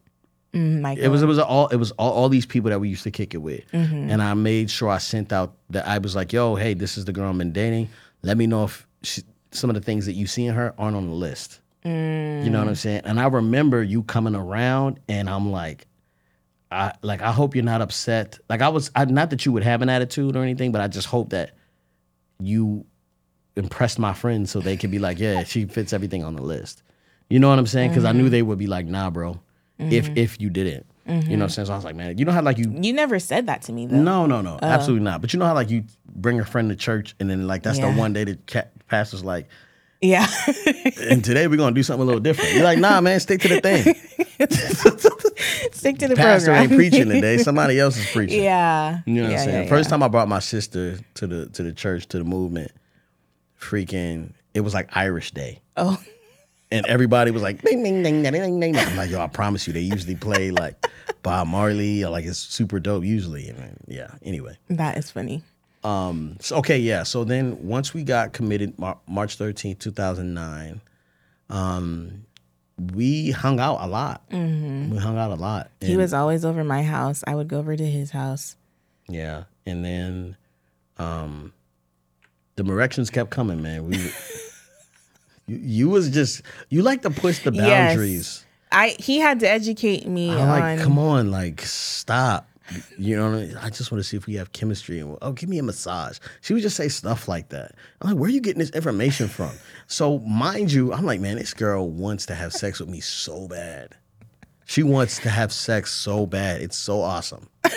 [0.57, 1.03] Mm, Michael.
[1.03, 3.11] It was it was all it was all, all these people that we used to
[3.11, 4.09] kick it with, Mm-hmm.
[4.09, 7.05] and I made sure I sent out that I was like, "Yo, hey, this is
[7.05, 7.89] the girl I'm been dating.
[8.23, 10.95] Let me know if she, some of the things that you see in her aren't
[10.97, 13.01] on the list." You know what I'm saying?
[13.05, 15.87] And I remember you coming around, and I'm like,
[16.69, 18.39] I like I hope you're not upset.
[18.49, 20.87] Like I was, I, not that you would have an attitude or anything, but I
[20.89, 21.51] just hope that
[22.41, 22.85] you
[23.55, 26.83] impressed my friends so they could be like, yeah, she fits everything on the list.
[27.29, 27.89] You know what I'm saying?
[27.91, 28.17] Because I Mm-hmm.
[28.17, 29.39] knew they would be like, nah, bro.
[29.79, 30.17] If mm-hmm.
[30.17, 31.65] if you didn't, you know what I'm saying?
[31.67, 33.71] So I was like, man, you know how like you You never said that to
[33.73, 33.95] me though.
[33.97, 34.59] no, no, no, uh.
[34.65, 35.21] absolutely not.
[35.21, 35.83] But you know how like you
[36.15, 37.91] bring a friend to church and then like that's Yeah.
[37.91, 39.47] the one day that pastor's like,
[40.01, 40.27] Yeah.
[41.09, 42.53] and today we're gonna do something a little different.
[42.55, 43.95] You're like, nah, man, stick to the thing.
[45.71, 46.63] Stick to the Pastor program.
[46.63, 47.37] ain't preaching today.
[47.43, 48.43] Somebody else is preaching.
[48.43, 48.99] yeah.
[49.05, 49.63] You know what yeah, I'm saying?
[49.63, 52.71] yeah, First time I brought my sister to the to the church to the movement,
[53.59, 56.01] freaking, it was like Irish Day, Oh.
[56.71, 58.75] And everybody was like, ding, ding, ding, ding, ding, ding.
[58.77, 60.85] I'm like, yo, I promise you, they usually play like
[61.23, 63.49] Bob Marley or like it's super dope usually.
[63.49, 64.57] And yeah, anyway.
[64.69, 65.43] That is funny.
[66.41, 67.03] So, okay, yeah.
[67.03, 70.81] So then once we got committed, Mar- March 13th, 2009,
[71.49, 72.25] um,
[72.93, 74.21] we hung out a lot.
[74.31, 75.71] We hung out a lot.
[75.81, 77.23] He was always over my house.
[77.25, 78.55] I would go over to his house.
[79.07, 80.37] Yeah, and then
[80.97, 81.53] um
[82.55, 83.87] the erections kept coming, man.
[83.87, 84.11] We
[85.47, 87.93] you, you was just you like to push the Yes.
[87.93, 88.45] boundaries.
[88.71, 92.49] I he had to educate me I'm like, on come on, like stop.
[92.97, 93.57] You know, what I, mean?
[93.61, 94.99] I just want to see if we have chemistry.
[94.99, 96.19] And oh, give me a massage.
[96.41, 97.75] She would just say stuff like that.
[98.01, 99.51] I'm like, where are you getting this information from?
[99.87, 103.47] So, mind you, I'm like, man, this girl wants to have sex with me so
[103.47, 103.95] bad.
[104.65, 106.61] She wants to have sex so bad.
[106.61, 107.47] It's so awesome.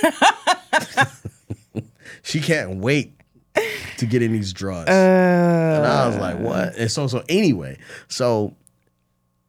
[2.23, 3.20] she can't wait
[3.99, 4.89] to get in these drugs.
[4.91, 6.77] and I was like, what?
[6.77, 8.55] And so, so anyway, so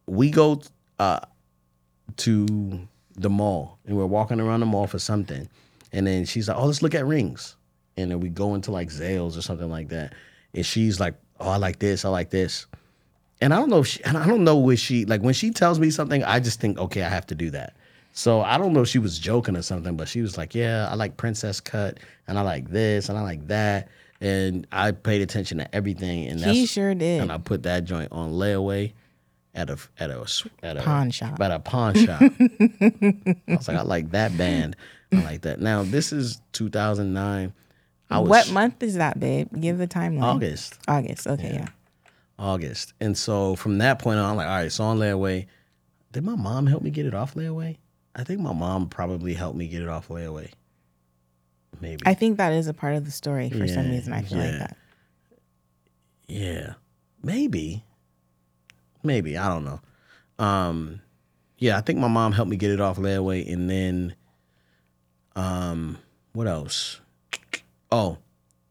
[0.08, 0.62] we go
[1.00, 1.22] uh,
[2.18, 5.48] to the mall and we're walking around the mall for something.
[5.92, 7.56] And then she's like, oh, let's look at rings.
[7.98, 10.14] And then we go into like Zales or something like that.
[10.54, 12.06] And she's like, oh, I like this.
[12.06, 12.66] I like this.
[13.42, 15.50] And I don't know if she, and I don't know if she, like when she
[15.52, 17.76] tells me something, I just think, okay, I have to do that.
[18.14, 20.88] So I don't know if she was joking or something, but she was like, yeah,
[20.90, 23.88] I like princess cut and I like this and I like that.
[24.22, 26.28] And I paid attention to everything.
[26.28, 27.22] And that's, He sure did.
[27.22, 28.94] And I put that joint on layaway
[29.54, 30.26] at a at a
[30.64, 31.40] at a Pawn shop.
[31.42, 32.22] At a pawn shop.
[32.22, 34.76] I was like, I like that band.
[35.12, 35.60] I like that.
[35.60, 37.54] Now this is 2009.
[38.10, 39.48] I was what month is that, babe?
[39.60, 40.24] Give the timeline.
[40.24, 40.78] August.
[40.88, 41.28] August.
[41.28, 41.68] Okay, yeah.
[42.38, 42.94] August.
[43.00, 45.48] And so from that point on, I'm like, all right, so on layaway.
[46.12, 47.78] Did my mom help me get it off layaway?
[48.16, 50.52] I think my mom probably helped me get it off layaway.
[51.80, 52.02] Maybe.
[52.06, 54.14] I think that is a part of the story for some reason.
[54.14, 54.44] I feel yeah.
[54.44, 54.78] like that.
[56.28, 56.74] Yeah.
[57.24, 57.84] Maybe.
[59.04, 59.38] Maybe.
[59.38, 59.80] I don't know.
[60.44, 61.02] Um
[61.58, 64.16] yeah, I think my mom helped me get it off layaway and then
[65.36, 65.98] um
[66.34, 67.00] what else?
[67.92, 68.18] Oh,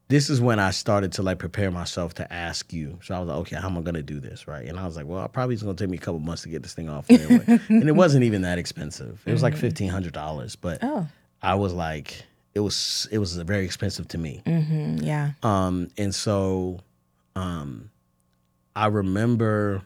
[0.07, 2.99] this is when I started to like prepare myself to ask you.
[3.03, 4.47] So I was like, okay, how am I gonna do this?
[4.47, 4.67] Right.
[4.67, 6.63] And I was like, well, probably it's gonna take me a couple months to get
[6.63, 9.21] this thing off and it wasn't even that expensive.
[9.25, 10.55] It was like fifteen hundred dollars.
[10.55, 11.07] But Oh.
[11.41, 14.41] I was like, it was it was very expensive to me.
[14.45, 15.31] Mm, yeah.
[15.43, 16.79] Um, and so
[17.35, 17.89] um
[18.75, 19.81] I remember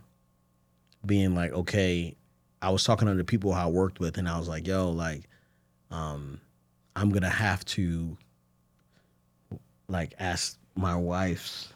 [1.05, 2.15] being like, okay,
[2.61, 5.27] I was talking to the people I worked with and I was like, yo, like,
[5.91, 6.39] um,
[6.95, 8.17] I'm gonna have to
[9.87, 11.71] like ask my wife's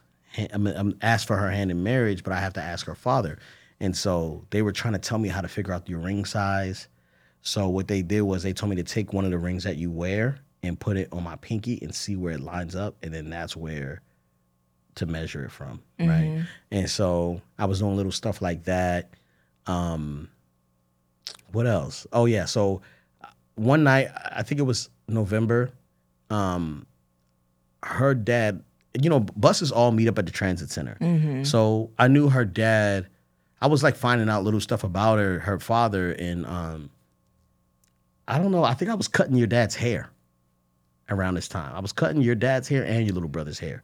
[0.52, 3.40] I'm, I'm ask for her hand in marriage, but I have to ask her father.
[3.80, 6.88] And so they were trying to tell me how to figure out your ring size.
[7.42, 9.78] So what they did was they told me to take one of the rings that
[9.78, 13.14] you wear and put it on my pinky and see where it lines up, and
[13.14, 14.02] then that's where
[14.96, 16.46] to measure it from, right?
[16.72, 19.12] And so I was doing little stuff like that.
[19.68, 20.30] Um,
[21.52, 22.06] what else?
[22.12, 22.82] Oh yeah, so
[23.24, 25.72] uh, one night I think it was November.
[26.30, 26.86] Um,
[27.84, 28.64] her dad,
[29.02, 30.98] you know, buses all meet up at the transit center.
[31.46, 33.08] So I knew her dad.
[33.62, 36.90] I was like finding out little stuff about her, her father, and um,
[38.28, 38.64] I don't know.
[38.64, 40.10] I think I was cutting your dad's hair
[41.10, 41.74] around this time.
[41.76, 43.84] I was cutting your dad's hair and your little brother's hair.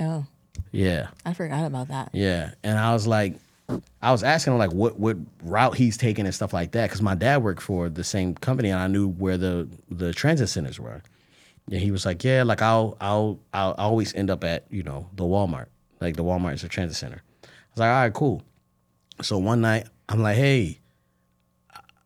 [0.00, 0.24] Oh,
[0.72, 1.08] Yeah.
[1.24, 2.10] I forgot about that.
[2.12, 3.34] Yeah, and I was like,
[4.00, 7.02] I was asking him like what what route he's taking and stuff like that because
[7.02, 10.78] my dad worked for the same company and I knew where the the transit centers
[10.78, 11.02] were.
[11.70, 15.08] And he was like, yeah, like I'll I'll I'll always end up at you know
[15.16, 15.66] the Walmart,
[16.00, 17.22] like the Walmart is a transit center.
[17.42, 18.42] I was like, all right, cool.
[19.20, 20.78] So one night I'm like, hey,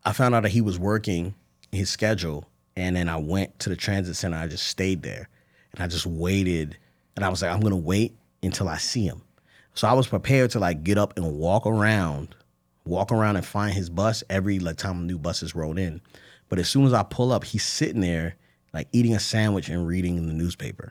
[0.04, 1.34] I found out that he was working
[1.70, 2.46] his schedule,
[2.80, 4.38] and then I went to the transit center.
[4.38, 5.28] I just stayed there,
[5.72, 6.78] and I just waited,
[7.14, 9.22] and I was like, I'm gonna wait until I see him.
[9.74, 12.34] So I was prepared to like get up and walk around,
[12.86, 16.00] walk around and find his bus every like time new buses rolled in.
[16.48, 18.36] But as soon as I pull up, he's sitting there
[18.72, 20.90] like eating a sandwich and reading the newspaper,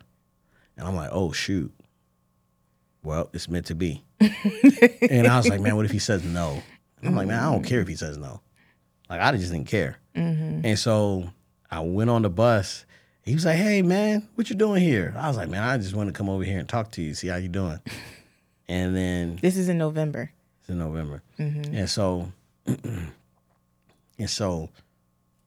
[0.77, 1.73] and I'm like, oh shoot.
[3.01, 4.03] Well, it's meant to be.
[4.19, 6.61] and I was like, man, what if he says no?
[6.99, 8.41] And I'm like, man, I don't care if he says no.
[9.09, 9.97] Like I just didn't care.
[10.15, 10.65] Mm-hmm.
[10.65, 11.29] And so
[11.71, 12.85] I went on the bus.
[13.23, 15.93] He was like, "Hey man, what you doing here?" I was like, "Man, I just
[15.93, 17.79] want to come over here and talk to you, see how you doing."
[18.71, 20.31] And then This is in November.
[20.59, 21.23] It's in November.
[21.39, 21.73] Mm-hmm.
[21.73, 22.31] And so,
[22.67, 23.09] and
[24.27, 24.69] so,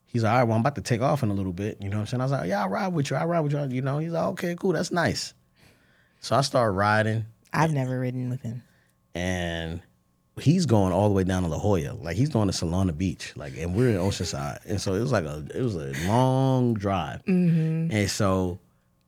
[0.07, 1.79] he's like, all right, well, I'm about to take off in a little bit.
[1.81, 2.21] You know what I'm saying?
[2.21, 3.17] I was like, yeah, I'll ride with you.
[3.17, 3.77] I'll ride with you.
[3.77, 4.73] You know, he's like, okay, cool.
[4.73, 5.35] That's nice.
[6.21, 8.65] So I started riding I've never ridden with him.
[9.15, 9.81] and
[10.43, 11.95] he's going all the way down to La Jolla.
[11.95, 13.33] Like he's going to Solana Beach.
[13.37, 14.59] Like, and we're in Oceanside.
[14.67, 17.23] And so it was like a, it was a long drive.
[17.27, 18.59] And so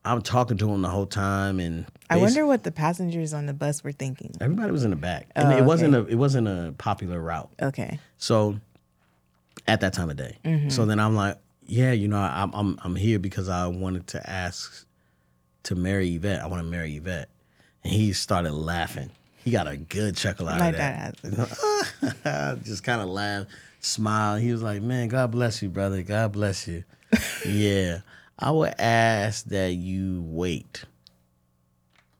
[0.03, 1.59] I'm talking to him the whole time.
[1.59, 4.33] And I wonder what the passengers on the bus were thinking.
[4.39, 5.27] everybody was in the back.
[5.35, 7.49] And Oh, it wasn't a, it wasn't a popular route.
[7.61, 7.99] Okay.
[8.17, 8.59] So
[9.67, 10.37] at that time of day.
[10.45, 10.69] Mm-hmm.
[10.69, 14.29] So then I'm like, yeah, you know, I'm I'm I'm here because I wanted to
[14.29, 14.85] ask
[15.63, 16.41] to marry Yvette.
[16.41, 17.29] I want to marry Yvette.
[17.83, 19.09] And he started laughing.
[19.45, 22.61] He got a good chuckle out My of that.
[22.63, 24.41] Just kind of laughed, smiled.
[24.41, 26.01] He was like, "Man, God bless you, brother.
[26.01, 26.83] God bless you."
[27.45, 27.99] yeah,
[28.39, 30.85] I would ask that you wait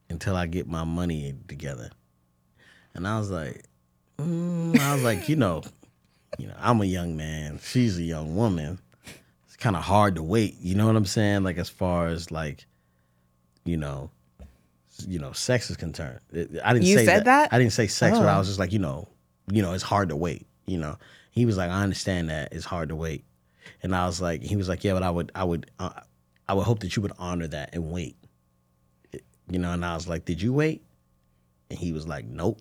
[0.08, 1.90] until I get my money together.
[2.94, 3.64] And I was like,
[4.20, 5.64] mm, I was like, you know,
[6.38, 7.60] you know, I'm a young man.
[7.60, 8.78] She's a young woman.
[9.48, 10.58] It's kind of hard to wait.
[10.60, 11.42] You know what I'm saying?
[11.42, 12.68] Like as far as like,
[13.64, 14.12] you know,
[15.08, 16.20] you know, sex is concerned.
[16.64, 17.52] I didn't You say said that?
[17.54, 18.40] I didn't say sex, but I Oh.
[18.40, 19.08] was just like, you know,
[19.52, 20.48] you know, it's hard to wait.
[20.66, 20.98] You know,
[21.32, 23.24] he was like, I understand that it's hard to wait,
[23.84, 25.90] and I was like, he was like, yeah, but I would, I would, uh,
[26.48, 28.16] I would hope that you would honor that and wait.
[29.50, 30.82] You know, and I was like, did you wait?
[31.70, 32.60] And he was like, nope.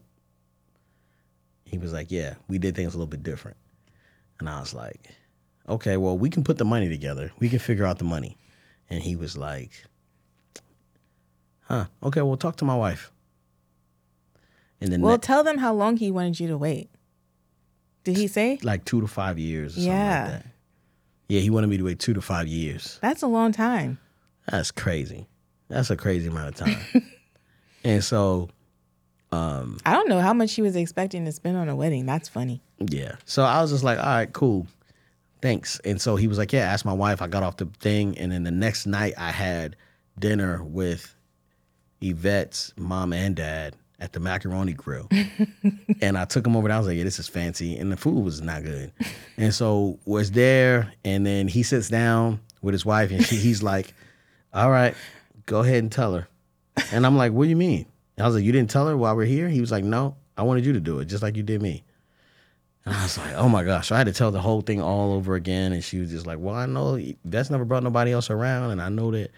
[1.65, 3.57] He was like, yeah, we did things a little bit different.
[4.39, 5.09] And I was like,
[5.69, 7.33] okay, well, we can put the money together.
[7.39, 8.37] We can figure out the money.
[8.91, 9.71] And he was like,
[11.65, 13.11] huh, okay, well, talk to my wife.
[14.81, 16.91] And then Well, ne- tell them how long he wanted you to wait.
[18.05, 18.59] Did he say?
[18.63, 20.23] like two to five years or something Yeah.
[20.25, 20.47] like that.
[21.29, 22.99] Yeah, he wanted me to wait two to five years.
[23.01, 23.99] That's a long time.
[24.51, 25.27] That's crazy.
[25.69, 27.05] That's a crazy amount of time.
[27.85, 28.51] and so,
[29.33, 32.05] um, I don't know how much he was expecting to spend on a wedding.
[32.05, 32.63] That's funny.
[32.79, 33.17] Yeah.
[33.25, 34.67] So I was just like, all right, cool.
[35.41, 35.81] Thanks.
[35.81, 37.23] And so he was like, yeah, ask my wife.
[37.23, 38.19] I got off the thing.
[38.19, 39.77] And then the next night I had
[40.19, 41.14] dinner with
[42.05, 45.09] Yvette's mom and dad at the macaroni grill.
[46.01, 46.77] and I took him over there.
[46.77, 47.77] I was like, yeah, this is fancy.
[47.77, 48.93] And the food was not good.
[49.37, 50.93] And so was there.
[51.05, 53.95] And then he sits down with his wife and she, he's like,
[54.53, 54.95] all right,
[55.47, 56.29] go ahead and tell her.
[56.93, 57.87] And I'm like, what do you mean?
[58.17, 59.49] And I was like, you didn't tell her while we're here?
[59.49, 61.85] He was like, no, I wanted you to do it just like you did me.
[62.85, 63.89] And I was like, oh my gosh.
[63.89, 65.73] So I had to tell the whole thing all over again.
[65.73, 68.73] And she was just like, well, I know that's never brought nobody else around.
[68.73, 69.31] And I know that,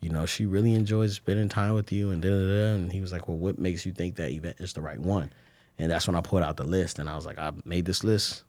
[0.00, 2.74] you know, she really enjoys spending time with you and da da da.
[2.74, 5.30] And he was like, well, what makes you think that Yvette is the right one?
[5.78, 6.98] And that's when I put out the list.
[6.98, 8.44] And I was like, I made this list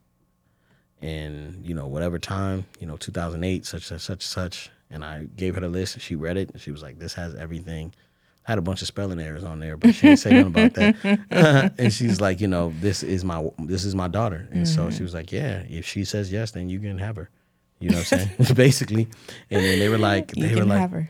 [1.02, 4.70] in, you know, whatever time, you know, 2008, such, such, such, such.
[4.90, 6.52] And I gave her the list and she read it.
[6.52, 7.94] And she was like, this has everything.
[8.48, 10.74] I had a bunch of spelling errors on there, but she didn't say nothing about
[10.74, 11.74] that.
[11.78, 14.96] and she's like, you know, this is my this is my daughter, and so she
[14.96, 15.04] mm-hmm.
[15.04, 17.30] was like, yeah, if she says yes, then you can have her.
[17.80, 18.54] You know what I'm saying?
[18.56, 19.08] Basically,
[19.52, 21.10] and then they were like, You they were can like, have her.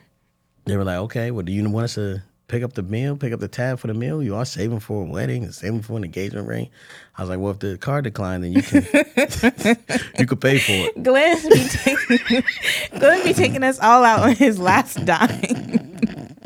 [0.66, 3.34] They were like, okay, well, do you want us to pick up the meal, pick
[3.34, 4.22] up the tab for the meal?
[4.22, 6.70] You are saving for a wedding, and saving for an engagement ring.
[7.18, 8.84] I was like, well, if the card declined, then you can
[10.20, 11.02] you could pay for it.
[11.04, 12.44] Glenn be taking
[13.00, 16.38] Glenn be taking us all out on his last dime.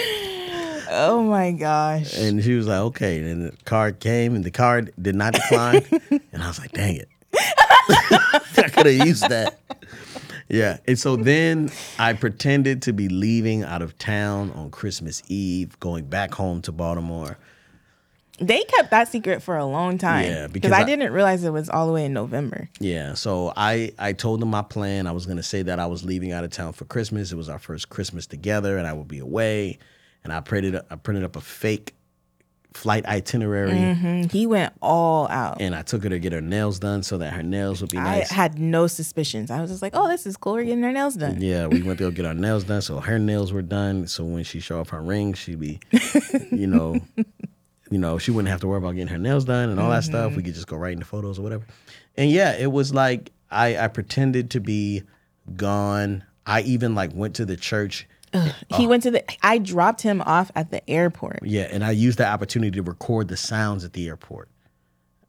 [0.90, 2.16] oh my gosh.
[2.16, 3.18] And she was like, okay.
[3.18, 5.84] And the card came, and the card did not decline.
[6.10, 7.08] and I was like, dang it.
[7.38, 9.58] I could have used that.
[10.48, 10.78] Yeah.
[10.86, 16.04] And so then I pretended to be leaving out of town on Christmas Eve, going
[16.06, 17.36] back home to Baltimore.
[18.38, 20.24] They kept that secret for a long time.
[20.24, 22.68] Yeah, because I, I- didn't realize it was all the way in November.
[22.80, 23.14] Yeah.
[23.14, 25.06] So I, I told them my plan.
[25.06, 27.32] I was going to say that I was leaving out of town for Christmas.
[27.32, 29.78] It was our first Christmas together, and I would be away.
[30.22, 31.94] And I printed, I printed up a fake
[32.76, 33.72] flight itinerary.
[33.72, 35.60] And he went all out.
[35.60, 37.96] And I took her to get her nails done so that her nails would be
[37.96, 38.30] nice.
[38.30, 39.50] I had no suspicions.
[39.50, 40.54] I was just like, "Oh, this is cool.
[40.54, 42.82] We're getting our nails done." Yeah, we went to go get our nails done.
[42.82, 44.06] So her nails were done.
[44.06, 45.80] So when she showed off her ring, she'd be,
[46.52, 47.00] you know,
[47.90, 50.04] you know, she wouldn't have to worry about getting her nails done and all that
[50.04, 50.32] stuff.
[50.32, 50.46] We mm-hmm.
[50.46, 51.64] could just go right into photos or whatever.
[52.16, 55.02] And yeah, it was like I, I pretended to be
[55.56, 56.24] gone.
[56.46, 58.08] I even like went to the church.
[58.76, 59.24] He went to the.
[59.44, 61.40] I dropped him off at the airport.
[61.42, 64.48] Yeah, and I used the opportunity to record the sounds at the airport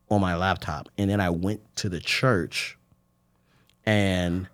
[0.09, 0.89] on my laptop.
[0.97, 2.77] And then I went to the church
[3.85, 4.47] and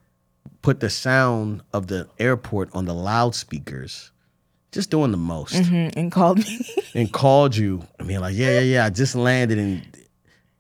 [0.62, 4.12] put the sound of the airport on the loudspeakers,
[4.72, 5.56] just doing the most.
[5.56, 6.60] Mhm, and called me.
[6.96, 7.88] And called you.
[8.00, 8.86] I mean, like, yeah, yeah, yeah.
[8.86, 9.82] I just landed in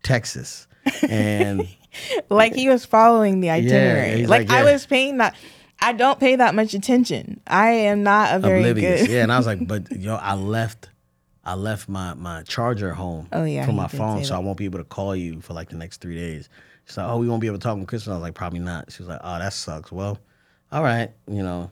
[0.01, 0.67] Texas.
[1.07, 1.67] And
[2.29, 4.21] like he was following the itinerary.
[4.21, 5.35] he's like, like, I was paying that.
[5.83, 7.41] I don't pay that much attention.
[7.47, 9.01] I am not a very oblivious.
[9.01, 9.09] good.
[9.11, 9.23] Yeah.
[9.23, 10.89] And I was like, but yo, I left
[11.45, 14.65] I left my my charger home Oh, yeah, you my phone, so I won't be
[14.65, 16.49] able to call you for like the next three days.
[16.85, 18.59] She's like, "Oh, we won't be able to talk on Christmas." I was like, "Probably
[18.59, 20.19] not." She was like, "Oh, that sucks." Well,
[20.71, 21.69] all right, you know.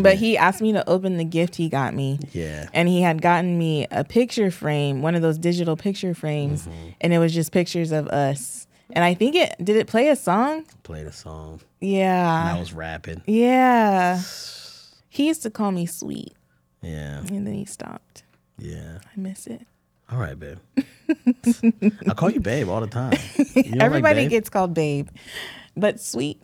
[0.00, 2.20] But he asked me to open the gift he got me.
[2.32, 6.62] yeah, And he had gotten me a picture frame, one of those digital picture frames,
[6.68, 6.88] Mm-hmm.
[7.00, 8.68] and it was just pictures of us.
[8.94, 10.64] And I think it did it play a song?
[10.82, 11.60] played a song.
[11.80, 12.40] Yeah.
[12.48, 13.22] And I was rapping.
[13.26, 14.20] Yeah.
[15.08, 16.32] He used to call me sweet,
[16.80, 18.22] Yeah, and then he stopped.
[18.58, 18.96] yeah.
[19.04, 19.66] I miss it.
[20.10, 20.56] All right, babe.
[22.08, 23.12] I call you babe all the time.
[23.36, 25.08] Don't like Everybody gets called babe,
[25.76, 26.40] but sweet.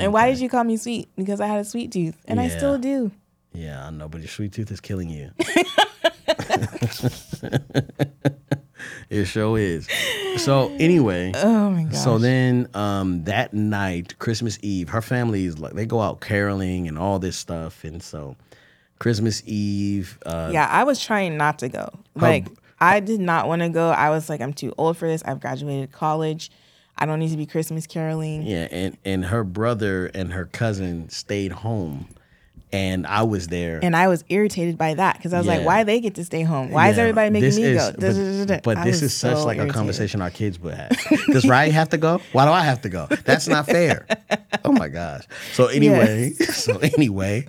[0.00, 1.10] And why did you call me sweet?
[1.16, 3.12] Because I had a sweet tooth, and I still do.
[3.52, 5.30] Yeah, I know, but your sweet tooth is killing you.
[9.10, 9.88] it sure is.
[10.38, 11.98] So anyway, Oh my gosh.
[12.02, 16.88] so then um that night, Christmas Eve, her family is like they go out caroling
[16.88, 18.36] and all this stuff, and so
[18.98, 21.88] Christmas Eve, uh, yeah, I was trying not to go.
[22.14, 22.46] Like,
[22.80, 23.90] I did not want to go.
[23.90, 25.22] I was like, I'm too old for this.
[25.24, 26.50] I've graduated college.
[26.96, 28.42] I don't need to be Christmas caroling.
[28.42, 32.06] yeah, and and her brother and her cousin stayed home,
[32.72, 33.80] and I was there.
[33.82, 36.42] And I was irritated by that because I was like, why they get to stay
[36.42, 36.70] home?
[36.70, 38.46] Why is everybody making this me is- go?
[38.46, 40.90] But, but this is such so like a conversation our kids would have.
[41.26, 42.20] Does Riley have to go?
[42.32, 43.06] Why do I have to go?
[43.24, 44.06] That's not fair.
[44.64, 45.24] Oh my gosh.
[45.54, 47.48] So anyway, so anyway,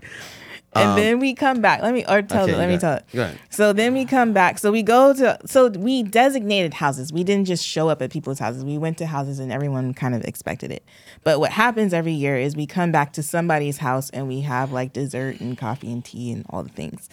[0.76, 1.82] And then we come back.
[1.82, 2.58] Let me or tell Um, Okay, it.
[2.58, 3.06] Let me tell it.
[3.14, 3.40] Ahead.
[3.50, 4.58] So then we come back.
[4.60, 7.14] So we go to so we designated houses.
[7.14, 8.64] We didn't just show up at people's houses.
[8.66, 10.84] We went to houses and everyone kind of expected it.
[11.24, 14.72] But what happens every year is we come back to somebody's house and we have
[14.72, 17.10] like dessert and coffee and tea and all the things.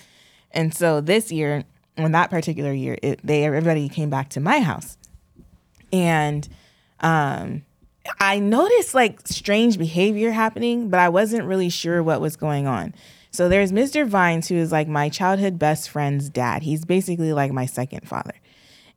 [0.52, 1.64] And so this year,
[1.98, 4.96] on that particular year, it, they everybody came back to my house.
[5.92, 6.48] And
[7.00, 7.62] um
[8.18, 12.94] I noticed like strange behavior happening, but I wasn't really sure what was going on.
[13.30, 14.06] So there's Mr.
[14.06, 16.62] Vines, who is like my childhood best friend's dad.
[16.62, 18.34] He's basically like my second father.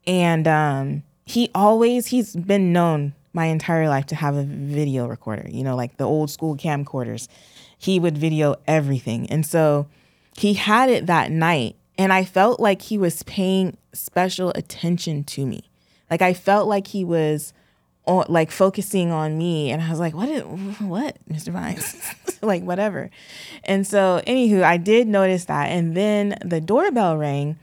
[0.08, 5.48] And um, he always, he's been known my entire life to have a video recorder,
[5.50, 7.28] you know, like the old school camcorders.
[7.78, 9.30] He would video everything.
[9.30, 9.88] And so
[10.36, 11.76] he had it that night.
[11.98, 15.70] And I felt like he was paying special attention to me.
[16.10, 17.54] Like I felt like he was
[18.06, 21.54] like focusing on me and I was like, what is, what, Mr.
[21.54, 21.96] Vines?
[22.44, 23.10] like whatever.
[23.64, 25.68] And so anywho, I did notice that.
[25.68, 27.58] And then the doorbell rang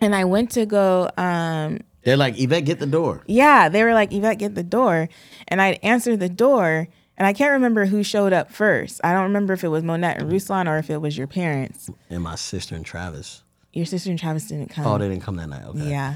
[0.00, 3.24] and I went to go um they're like, Yvette, get the door.
[3.26, 5.08] yeah, they were like, Yvette, get the door.
[5.48, 9.00] And I'd answer the door and I can't remember who showed up first.
[9.02, 11.90] I don't remember if it was Monette and Ruslan or if it was your parents.
[12.10, 13.42] And my sister and Travis.
[13.72, 14.86] Your sister and Travis didn't come.
[14.86, 15.64] Oh, they didn't come that night.
[15.64, 15.90] Okay.
[15.90, 16.14] Yeah.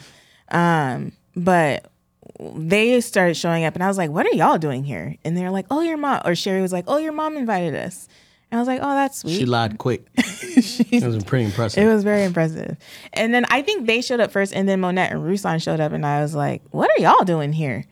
[0.50, 1.90] Um, but
[2.38, 5.16] they started showing up and I was like, what are y'all doing here?
[5.24, 8.08] And they're like, oh, your mom, or Sherry was like, oh, your mom invited us.
[8.50, 9.38] And I was like, oh, that's sweet.
[9.38, 10.04] She lied quick.
[10.16, 11.82] it was pretty impressive.
[11.82, 12.76] It was very impressive.
[13.12, 15.92] And then I think they showed up first, and then Monette and Ruslan showed up,
[15.92, 17.84] and I was like, what are y'all doing here?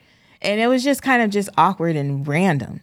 [0.42, 2.80] And it was just kind of just awkward and random.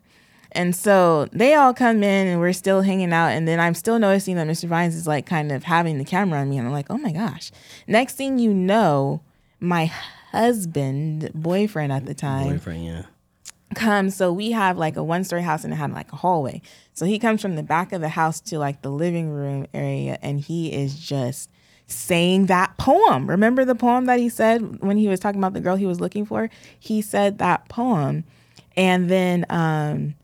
[0.53, 3.28] And so they all come in and we're still hanging out.
[3.28, 4.70] And then I'm still noticing that Mr.
[4.70, 6.58] Vines is like kind of having the camera on me.
[6.58, 7.51] And I'm like, oh my gosh.
[7.88, 9.22] Next thing you know,
[9.60, 9.91] my
[10.36, 13.03] husband, boyfriend at the time, Boyfriend, yeah.
[13.73, 16.61] comes so we have like a one story house and it had like a hallway.
[16.93, 20.17] So he comes from the back of the house to like the living room area
[20.21, 21.49] and he is just
[21.88, 23.29] saying that poem.
[23.29, 25.99] Remember the poem that he said when he was talking about the girl he was
[25.99, 26.49] looking for?
[26.79, 28.23] He said that poem
[28.75, 30.15] and then um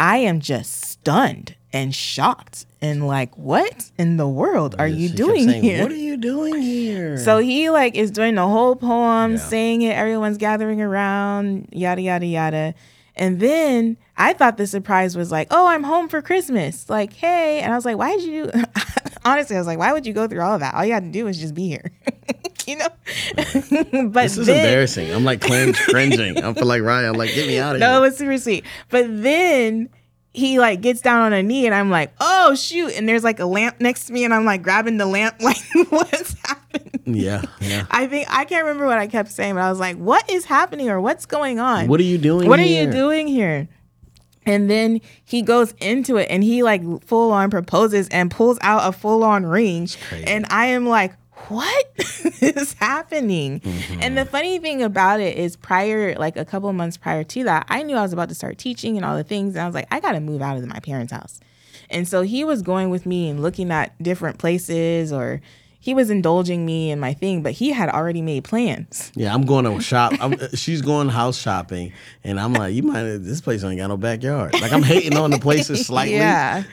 [0.00, 5.14] i am just stunned and shocked and like what in the world are you She
[5.14, 7.18] doing saying, here What are you doing here?
[7.18, 9.38] so he like is doing the whole poem, Yeah.
[9.38, 9.92] saying it.
[9.96, 12.74] Everyone's gathering around, yada yada yada.
[13.16, 17.58] And then I thought the surprise was like, "Oh, I'm home for Christmas." Like, hey,
[17.60, 18.50] and I was like, "Why did you?"
[19.24, 20.74] Honestly, I was like, "Why would you go through all of that?
[20.74, 21.90] All you had to do was just be here."
[22.68, 22.88] you know.
[23.36, 25.10] but this is then, embarrassing.
[25.12, 26.38] I'm like cringing.
[26.38, 27.10] I feel like Ryan.
[27.10, 27.88] I'm like, get me out of here.
[27.90, 28.64] No, it was super sweet.
[28.88, 29.88] But then
[30.32, 32.92] he like gets down on a knee and I'm like, oh shoot.
[32.96, 35.58] And there's like a lamp next to me and I'm like grabbing the lamp, like,
[35.88, 37.00] what's happening?
[37.06, 37.86] Yeah, yeah.
[37.90, 40.44] I think I can't remember what I kept saying, but I was like, what is
[40.44, 41.88] happening or what's going on?
[41.88, 42.48] What are you doing?
[42.48, 43.68] What are you doing here?
[44.44, 48.88] And then he goes into it and he like full on proposes and pulls out
[48.88, 49.88] a full on ring.
[50.24, 51.14] And I am like,
[51.48, 51.86] what
[52.40, 53.60] is happening?
[53.60, 54.00] Mm-hmm.
[54.02, 57.66] And the funny thing about it is prior, like a couple months prior to that,
[57.68, 59.54] I knew I was about to start teaching and all the things.
[59.54, 61.40] And I was like, I got to move out of my parents' house.
[61.90, 65.40] And so he was going with me and looking at different places or
[65.80, 69.12] he was indulging me in my thing, but he had already made plans.
[69.14, 70.12] Yeah, I'm going to shop.
[70.20, 71.92] I'm, uh, she's going house shopping,
[72.24, 73.04] and I'm like, you might.
[73.18, 74.60] This place ain't got no backyard.
[74.60, 76.16] Like I'm hating on the places slightly.
[76.16, 76.64] Yeah.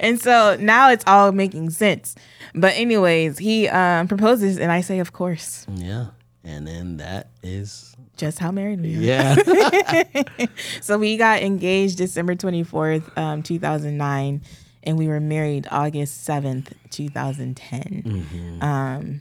[0.00, 2.14] And so now it's all making sense.
[2.54, 6.08] But anyways, he um, proposes, and I say, of course, Yeah.
[6.44, 9.36] And then that is just how married we are.
[9.36, 10.46] yeah.
[10.80, 14.40] So we got engaged December 24th, um, 2009,
[14.84, 18.02] and we were married August 7th, 2010.
[18.06, 18.62] Mm-hmm.
[18.62, 19.20] Um,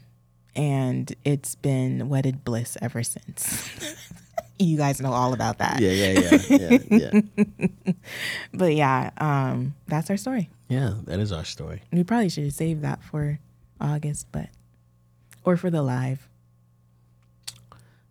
[0.56, 3.70] and it's been wedded bliss ever since.
[4.60, 5.80] you guys know all about that.
[5.82, 7.94] yeah, yeah, yeah, yeah, yeah.
[8.54, 10.50] But yeah, um, that's our story.
[10.70, 11.82] Yeah, that is our story.
[11.92, 13.40] We probably should have saved that for
[13.80, 14.50] August, but
[15.44, 16.28] or for the live.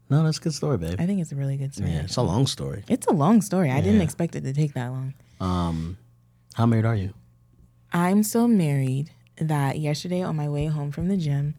[0.08, 0.96] No, that's a good story, babe.
[1.00, 1.90] I think it's a really good story.
[1.90, 2.84] Yeah, it's a long story.
[2.88, 3.70] It's a long story.
[3.70, 4.04] I didn't Yeah.
[4.04, 5.14] expect it to take that long.
[5.40, 5.98] Um,
[6.54, 7.12] how married are you?
[7.92, 11.54] I'm so married that yesterday on my way home from the gym,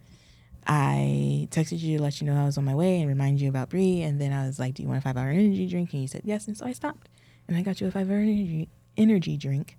[0.66, 3.50] I texted you to let you know I was on my way and remind you
[3.50, 4.02] about Bree.
[4.02, 5.94] And then I was like, Do you want a five hour energy drink?
[5.94, 6.48] And you said yes.
[6.48, 7.10] And so I stopped
[7.48, 9.78] and I got you a five hour energy, energy drink.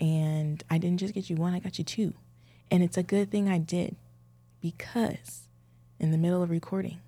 [0.00, 2.14] And I didn't just get you one, I got you two.
[2.70, 3.96] And it's a good thing I did
[4.60, 5.48] because
[5.98, 6.98] in the middle of recording,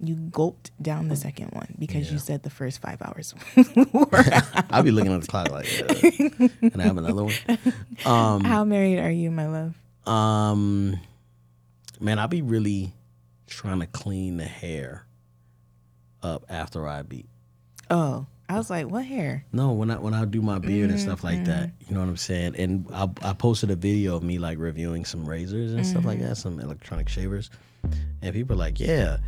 [0.00, 3.34] you gulped down the second one because you said the first five hours
[3.92, 4.06] were
[4.70, 7.34] I'll be looking at the clock like, uh, and I have another one.
[8.04, 9.74] Um, How married are you, my love?
[10.06, 11.00] um,
[12.00, 12.92] man, I'll be really
[13.48, 15.04] trying to clean the hair
[16.22, 17.26] up after I beat.
[17.90, 19.44] Oh, I was like, what hair?
[19.52, 21.84] No, when I when I do my beard and stuff like that, Mm-hmm.
[21.88, 22.56] you know what I'm saying.
[22.56, 26.08] And I, I posted a video of me like reviewing some razors and stuff Mm-hmm.
[26.08, 27.50] like that, some electronic shavers,
[28.22, 29.18] and people are like, yeah,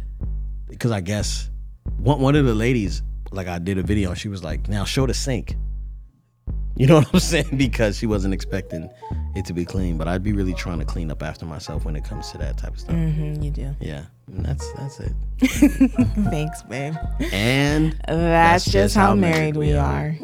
[0.68, 1.50] because I guess
[1.98, 3.02] one one of the ladies
[3.32, 5.54] like I did a video, and she was like, now show the sink.
[6.80, 7.58] You know what I'm saying?
[7.58, 8.88] Because she wasn't expecting
[9.36, 11.94] it to be clean, but I'd be really trying to clean up after myself when
[11.94, 12.96] it comes to that type of stuff.
[12.96, 13.76] Mm-hmm, you do.
[13.80, 15.12] Yeah, and that's that's it.
[16.30, 16.94] Thanks, babe.
[17.32, 20.16] And That's, just, how, married we are.